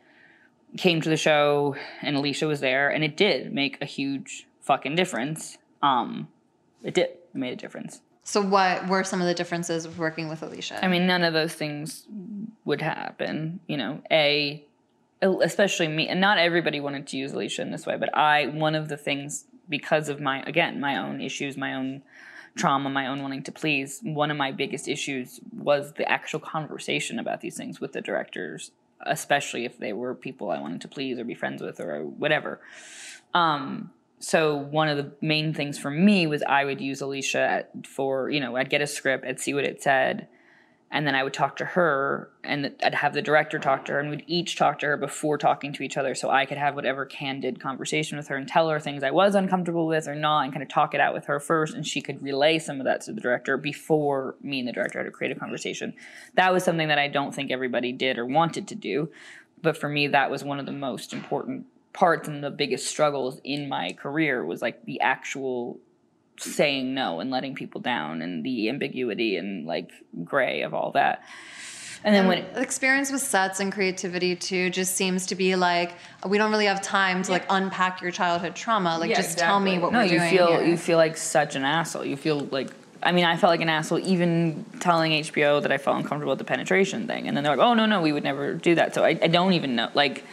[0.78, 4.96] came to the show and Alicia was there and it did make a huge fucking
[4.96, 5.58] difference.
[5.84, 6.30] Um
[6.84, 7.10] it did.
[7.10, 8.02] It made a difference.
[8.30, 10.86] So what were some of the differences of working with Alicia?
[10.86, 12.06] I mean, none of those things
[12.64, 13.60] would happen.
[13.66, 14.64] You know, a
[15.20, 18.76] especially me, and not everybody wanted to use Alicia in this way, but I one
[18.76, 22.04] of the things because of my again my own issues, my own
[22.56, 24.00] trauma, my own wanting to please.
[24.04, 28.70] One of my biggest issues was the actual conversation about these things with the directors,
[29.08, 32.62] especially if they were people I wanted to please or be friends with or whatever.
[33.34, 33.90] Um,
[34.20, 38.40] so one of the main things for me was I would use Alicia for you
[38.40, 40.28] know I'd get a script, I'd see what it said,
[40.92, 44.00] and then I would talk to her, and I'd have the director talk to her,
[44.00, 46.76] and we'd each talk to her before talking to each other, so I could have
[46.76, 50.44] whatever candid conversation with her and tell her things I was uncomfortable with or not,
[50.44, 52.86] and kind of talk it out with her first, and she could relay some of
[52.86, 55.94] that to the director before me and the director had a conversation.
[56.34, 59.12] That was something that I don't think everybody did or wanted to do,
[59.62, 63.40] but for me that was one of the most important parts and the biggest struggles
[63.44, 65.80] in my career was like the actual
[66.38, 69.92] saying no and letting people down and the ambiguity and like
[70.24, 71.24] gray of all that.
[72.02, 75.92] And then when it, experience with sets and creativity too just seems to be like
[76.26, 78.98] we don't really have time to like unpack your childhood trauma.
[78.98, 80.30] Like Yeah, just tell me what no, we're you doing.
[80.30, 80.64] feel here.
[80.64, 82.06] you feel like such an asshole.
[82.06, 82.70] You feel like
[83.02, 86.40] I mean, I felt like an asshole even telling HBO that I felt uncomfortable with
[86.40, 88.94] the penetration thing, and then they're like, "Oh no, no, we would never do that."
[88.94, 89.90] So I, I don't even know.
[89.94, 90.26] Like,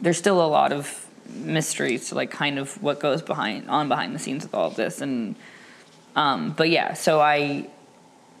[0.00, 4.14] there's still a lot of mysteries to like kind of what goes behind on behind
[4.14, 5.36] the scenes with all of this, and
[6.16, 6.94] um, but yeah.
[6.94, 7.68] So I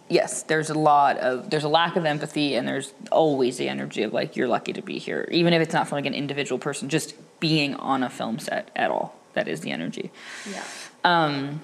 [0.08, 4.02] yes, there's a lot of there's a lack of empathy, and there's always the energy
[4.02, 6.58] of like you're lucky to be here, even if it's not from like an individual
[6.58, 9.14] person, just being on a film set at all.
[9.32, 10.10] That is the energy.
[10.50, 10.64] yeah.
[11.04, 11.62] Um,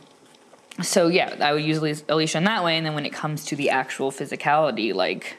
[0.82, 3.56] so yeah, I would use Alicia in that way, and then when it comes to
[3.56, 5.38] the actual physicality, like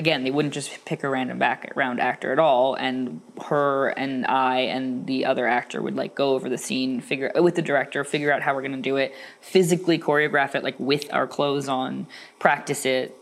[0.00, 2.74] again, they wouldn't just pick a random background actor at all.
[2.74, 7.30] And her and I and the other actor would like go over the scene, figure
[7.36, 10.80] uh, with the director, figure out how we're gonna do it, physically choreograph it like
[10.80, 12.06] with our clothes on,
[12.38, 13.14] practice it,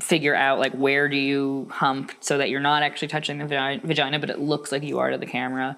[0.00, 3.82] figure out like where do you hump so that you're not actually touching the vagi-
[3.82, 5.76] vagina, but it looks like you are to the camera.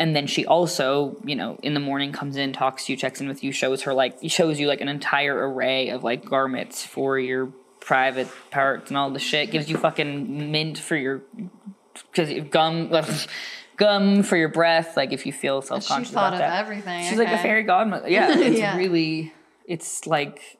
[0.00, 3.20] And then she also, you know, in the morning comes in, talks to you, checks
[3.20, 6.84] in with you, shows her like shows you like an entire array of like garments
[6.84, 7.52] for your
[7.86, 9.50] private parts and all the shit.
[9.50, 11.22] Gives you fucking mint for your
[12.12, 12.90] because gum
[13.76, 14.96] gum for your breath.
[14.96, 16.60] Like if you feel self conscious, She conscious thought about of that.
[16.60, 17.08] everything.
[17.08, 18.10] She's like a fairy godmother.
[18.10, 18.76] Yeah, it's Yeah.
[18.76, 19.32] really,
[19.66, 20.58] it's like,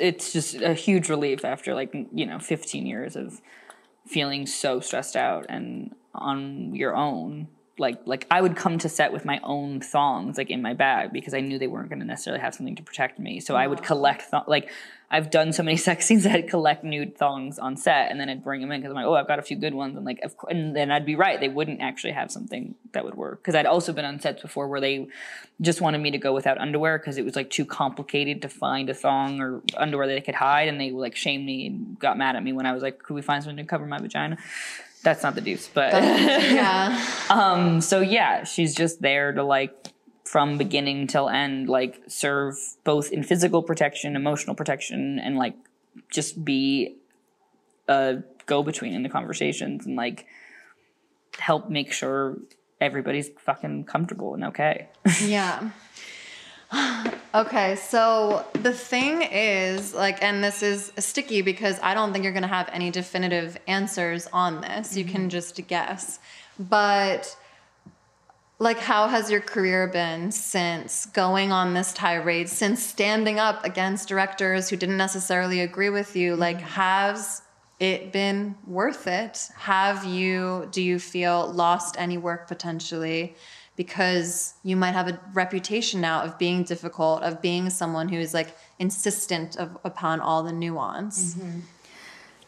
[0.00, 3.40] it's just a huge relief after like you know 15 years of
[4.06, 7.48] feeling so stressed out and on your own.
[7.78, 11.12] Like like I would come to set with my own thongs like in my bag
[11.12, 13.40] because I knew they weren't going to necessarily have something to protect me.
[13.40, 14.68] So I would collect th- like
[15.12, 18.30] I've done so many sex scenes that I'd collect nude thongs on set and then
[18.30, 20.06] I'd bring them in because I'm like, oh, I've got a few good ones and
[20.06, 23.14] like, of course, and then I'd be right, they wouldn't actually have something that would
[23.14, 25.06] work because I'd also been on sets before where they
[25.60, 28.88] just wanted me to go without underwear because it was like too complicated to find
[28.88, 32.16] a thong or underwear that I could hide and they like shamed me and got
[32.16, 34.38] mad at me when I was like, could we find something to cover my vagina?
[35.02, 37.04] That's not the deuce, but yeah.
[37.30, 39.88] um, so yeah, she's just there to like
[40.32, 45.54] from beginning till end, like serve both in physical protection, emotional protection, and like
[46.10, 46.96] just be
[47.86, 50.24] a go between in the conversations and like
[51.38, 52.38] help make sure
[52.80, 54.88] everybody's fucking comfortable and okay.
[55.20, 55.68] Yeah.
[57.34, 62.32] okay, so the thing is, like, and this is sticky because I don't think you're
[62.32, 64.96] going to have any definitive answers on this.
[64.96, 65.12] You mm-hmm.
[65.12, 66.20] can just guess.
[66.58, 67.36] But,
[68.62, 74.08] like, how has your career been since going on this tirade, since standing up against
[74.08, 76.32] directors who didn't necessarily agree with you?
[76.32, 76.40] Mm-hmm.
[76.40, 77.42] Like, has
[77.80, 79.48] it been worth it?
[79.56, 83.34] Have you, do you feel lost any work potentially?
[83.74, 88.32] Because you might have a reputation now of being difficult, of being someone who is
[88.32, 91.34] like insistent of, upon all the nuance.
[91.34, 91.60] Mm-hmm.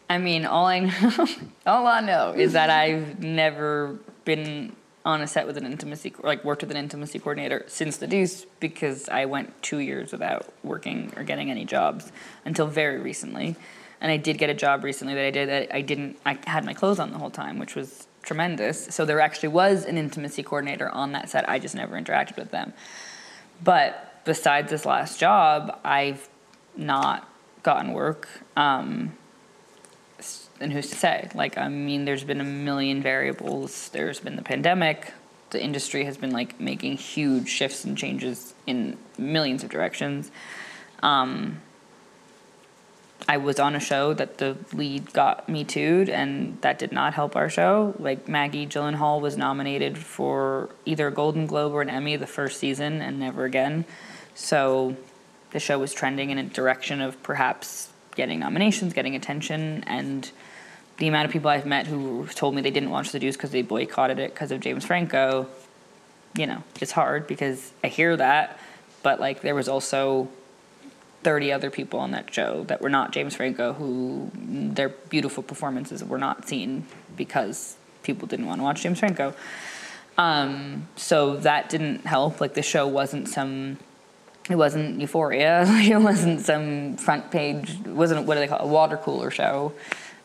[0.09, 1.27] I mean, all I know,
[1.67, 6.45] all I know is that I've never been on a set with an intimacy, like
[6.45, 11.13] worked with an intimacy coordinator since the Deuce because I went two years without working
[11.17, 12.11] or getting any jobs
[12.45, 13.57] until very recently.
[14.01, 16.65] And I did get a job recently that I did that I didn't, I had
[16.65, 18.87] my clothes on the whole time, which was tremendous.
[18.87, 21.49] So there actually was an intimacy coordinator on that set.
[21.49, 22.73] I just never interacted with them.
[23.63, 26.29] But besides this last job, I've
[26.77, 27.29] not
[27.63, 28.29] gotten work.
[28.57, 29.17] Um,
[30.61, 31.29] and who's to say?
[31.35, 33.89] Like, I mean, there's been a million variables.
[33.91, 35.13] There's been the pandemic.
[35.51, 40.31] The industry has been like making huge shifts and changes in millions of directions.
[41.03, 41.61] Um,
[43.27, 47.15] I was on a show that the lead got me too'd, and that did not
[47.15, 47.95] help our show.
[47.99, 52.59] Like Maggie Gyllenhaal was nominated for either a Golden Globe or an Emmy the first
[52.59, 53.87] season, and never again.
[54.35, 54.97] So
[55.53, 60.31] the show was trending in a direction of perhaps getting nominations, getting attention, and
[60.99, 63.51] the amount of people I've met who told me they didn't watch The Deuce because
[63.51, 65.49] they boycotted it because of James Franco,
[66.37, 68.59] you know, it's hard because I hear that,
[69.03, 70.29] but like there was also
[71.23, 76.05] 30 other people on that show that were not James Franco who their beautiful performances
[76.05, 76.87] were not seen
[77.17, 79.35] because people didn't want to watch James Franco.
[80.17, 82.41] Um, so that didn't help.
[82.41, 83.79] Like the show wasn't some,
[84.49, 85.65] it wasn't Euphoria.
[85.67, 87.81] it wasn't some front page.
[87.81, 89.73] It wasn't what do they call it, a water cooler show.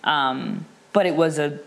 [0.03, 1.59] Um, but it was a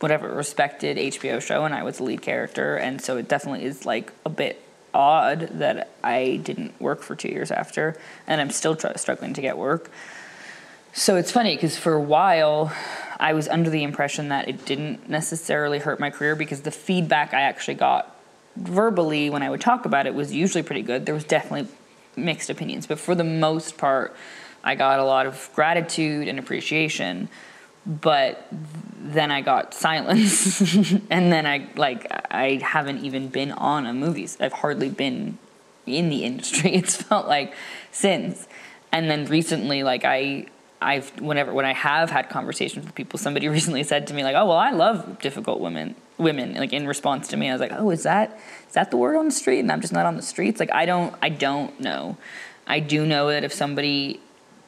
[0.00, 3.86] whatever respected HBO show, and I was the lead character, and so it definitely is
[3.86, 4.60] like a bit
[4.92, 7.96] odd that I didn't work for two years after,
[8.26, 9.90] and I'm still tr- struggling to get work.
[10.92, 12.72] So it's funny because for a while,
[13.18, 17.34] I was under the impression that it didn't necessarily hurt my career because the feedback
[17.34, 18.14] I actually got
[18.56, 21.04] verbally when I would talk about it was usually pretty good.
[21.06, 21.68] There was definitely
[22.16, 24.14] mixed opinions, but for the most part,
[24.64, 27.28] I got a lot of gratitude and appreciation.
[27.86, 28.48] But
[28.98, 30.62] then I got silence,
[31.10, 34.38] and then I like I haven't even been on a movies.
[34.40, 35.36] I've hardly been
[35.84, 36.74] in the industry.
[36.74, 37.52] It's felt like
[37.92, 38.48] since,
[38.90, 40.46] and then recently, like I
[40.80, 44.34] I've whenever when I have had conversations with people, somebody recently said to me like,
[44.34, 47.72] "Oh well, I love difficult women." Women like in response to me, I was like,
[47.72, 50.16] "Oh, is that is that the word on the street?" And I'm just not on
[50.16, 50.58] the streets.
[50.58, 52.16] Like I don't I don't know.
[52.66, 54.20] I do know that if somebody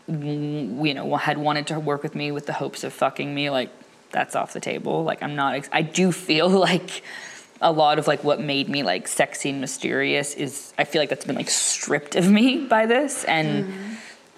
[0.08, 3.70] you know had wanted to work with me with the hopes of fucking me, like
[4.12, 5.04] that's off the table.
[5.04, 5.54] Like I'm not.
[5.54, 7.02] ex- I do feel like
[7.60, 11.08] a lot of like what made me like sexy and mysterious is I feel like
[11.08, 13.72] that's been like stripped of me by this and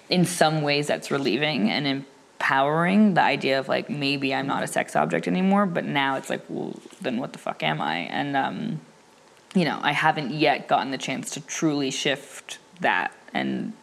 [0.09, 4.67] in some ways that's relieving and empowering the idea of like maybe I'm not a
[4.67, 7.97] sex object anymore, but now it's like, well, then what the fuck am I?
[7.97, 8.81] And um,
[9.53, 13.73] you know, I haven't yet gotten the chance to truly shift that and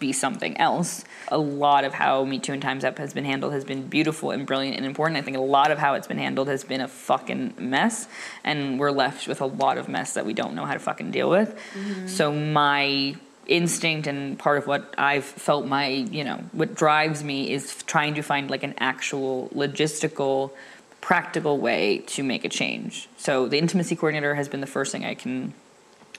[0.00, 1.04] be something else.
[1.28, 4.32] A lot of how Me Too and Time's Up has been handled has been beautiful
[4.32, 5.18] and brilliant and important.
[5.18, 8.08] I think a lot of how it's been handled has been a fucking mess,
[8.42, 11.12] and we're left with a lot of mess that we don't know how to fucking
[11.12, 11.54] deal with.
[11.74, 12.08] Mm-hmm.
[12.08, 13.14] So my
[13.46, 18.14] instinct and part of what I've felt my, you know, what drives me is trying
[18.14, 20.52] to find like an actual logistical
[21.00, 23.08] practical way to make a change.
[23.16, 25.54] So the intimacy coordinator has been the first thing I can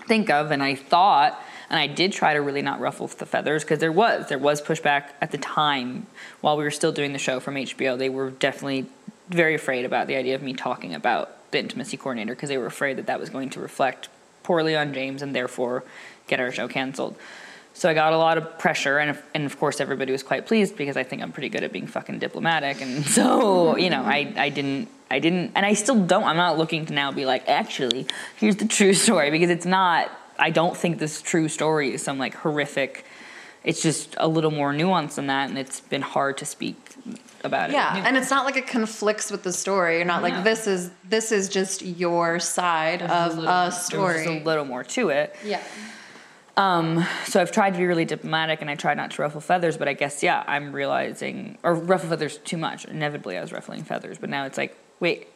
[0.07, 1.41] think of and I thought
[1.71, 4.61] and I did try to really not ruffle the feathers because there was there was
[4.61, 6.05] pushback at the time
[6.41, 7.97] while we were still doing the show from HBO.
[7.97, 8.87] They were definitely
[9.29, 12.65] very afraid about the idea of me talking about the intimacy coordinator because they were
[12.65, 14.09] afraid that that was going to reflect
[14.43, 15.85] poorly on James and therefore
[16.27, 17.15] get our show canceled.
[17.73, 20.45] So I got a lot of pressure, and of, and of course everybody was quite
[20.45, 24.03] pleased because I think I'm pretty good at being fucking diplomatic, and so you know
[24.03, 27.25] I I didn't I didn't and I still don't I'm not looking to now be
[27.25, 30.11] like actually here's the true story because it's not
[30.41, 33.05] I don't think this true story is some like horrific.
[33.63, 36.77] It's just a little more nuanced than that, and it's been hard to speak
[37.43, 37.73] about it.
[37.73, 39.97] Yeah, and it's not like it conflicts with the story.
[39.97, 40.29] You're not No.
[40.29, 44.13] like this is this is just your side There's of little- a story.
[44.25, 45.35] there's a little more to it.
[45.45, 45.61] Yeah.
[46.57, 49.77] Um, so I've tried to be really diplomatic and I tried not to ruffle feathers,
[49.77, 52.85] but I guess yeah, I'm realizing or ruffle feathers too much.
[52.85, 55.27] Inevitably, I was ruffling feathers, but now it's like, wait,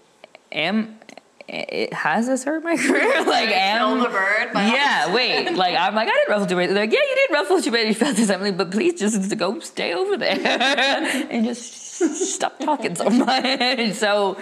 [0.52, 1.00] am
[1.48, 3.26] it has this hurt my career?
[3.26, 6.68] like, am the bird yeah, wait, like I'm like I didn't ruffle too many.
[6.74, 8.30] They're like, yeah, you did ruffle too many feathers.
[8.30, 10.40] I'm like, but please just go stay over there
[11.30, 13.94] and just stop talking so much.
[13.94, 14.38] so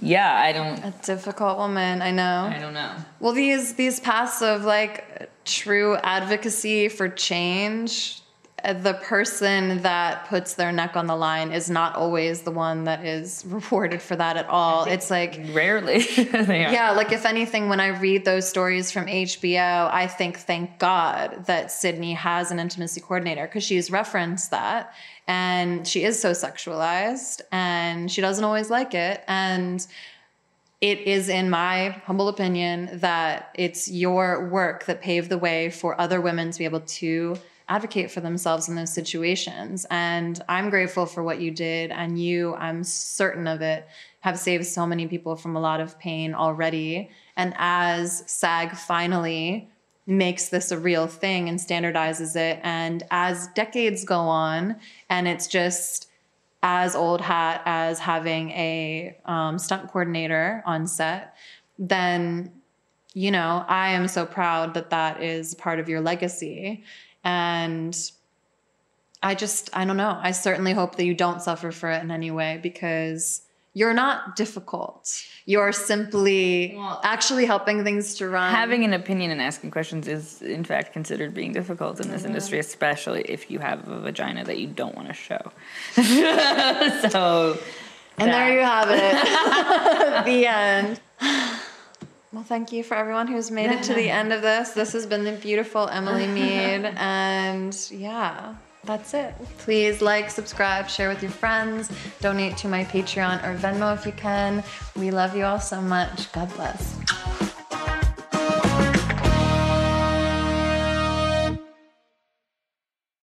[0.00, 0.78] yeah, I don't.
[0.78, 2.50] A difficult woman, I know.
[2.52, 2.94] I don't know.
[3.20, 8.20] Well, these these paths of like true advocacy for change,
[8.64, 13.04] the person that puts their neck on the line is not always the one that
[13.04, 14.84] is rewarded for that at all.
[14.84, 16.04] It's like Rarely.
[16.16, 21.44] yeah, like if anything, when I read those stories from HBO, I think thank God
[21.46, 24.94] that Sydney has an intimacy coordinator because she's referenced that
[25.28, 29.22] and she is so sexualized and she doesn't always like it.
[29.28, 29.86] And
[30.80, 35.98] it is, in my humble opinion, that it's your work that paved the way for
[36.00, 37.36] other women to be able to
[37.68, 39.86] advocate for themselves in those situations.
[39.90, 41.90] And I'm grateful for what you did.
[41.90, 43.88] And you, I'm certain of it,
[44.20, 47.10] have saved so many people from a lot of pain already.
[47.36, 49.68] And as SAG finally
[50.06, 54.76] makes this a real thing and standardizes it, and as decades go on,
[55.10, 56.08] and it's just
[56.62, 61.34] as old hat as having a um, stunt coordinator on set,
[61.78, 62.52] then
[63.14, 66.84] you know I am so proud that that is part of your legacy,
[67.26, 67.98] and
[69.22, 70.16] I just I don't know.
[70.22, 73.42] I certainly hope that you don't suffer for it in any way because
[73.74, 75.12] you're not difficult.
[75.44, 78.54] You're simply actually helping things to run.
[78.54, 82.28] Having an opinion and asking questions is, in fact, considered being difficult in this Mm-hmm.
[82.28, 85.52] industry, especially if you have a vagina that you don't want to show.
[87.10, 87.58] so,
[88.18, 90.24] And there you have it.
[90.30, 91.00] the end.
[92.32, 94.70] Well, thank you for everyone who's made it to the end of this.
[94.70, 96.92] This has been the beautiful Emily Meade.
[96.96, 98.54] And yeah,
[98.84, 99.34] that's it.
[99.58, 101.90] Please like, subscribe, share with your friends,
[102.20, 104.62] donate to my Patreon or Venmo if you can.
[104.96, 106.30] We love you all so much.
[106.32, 107.54] God bless.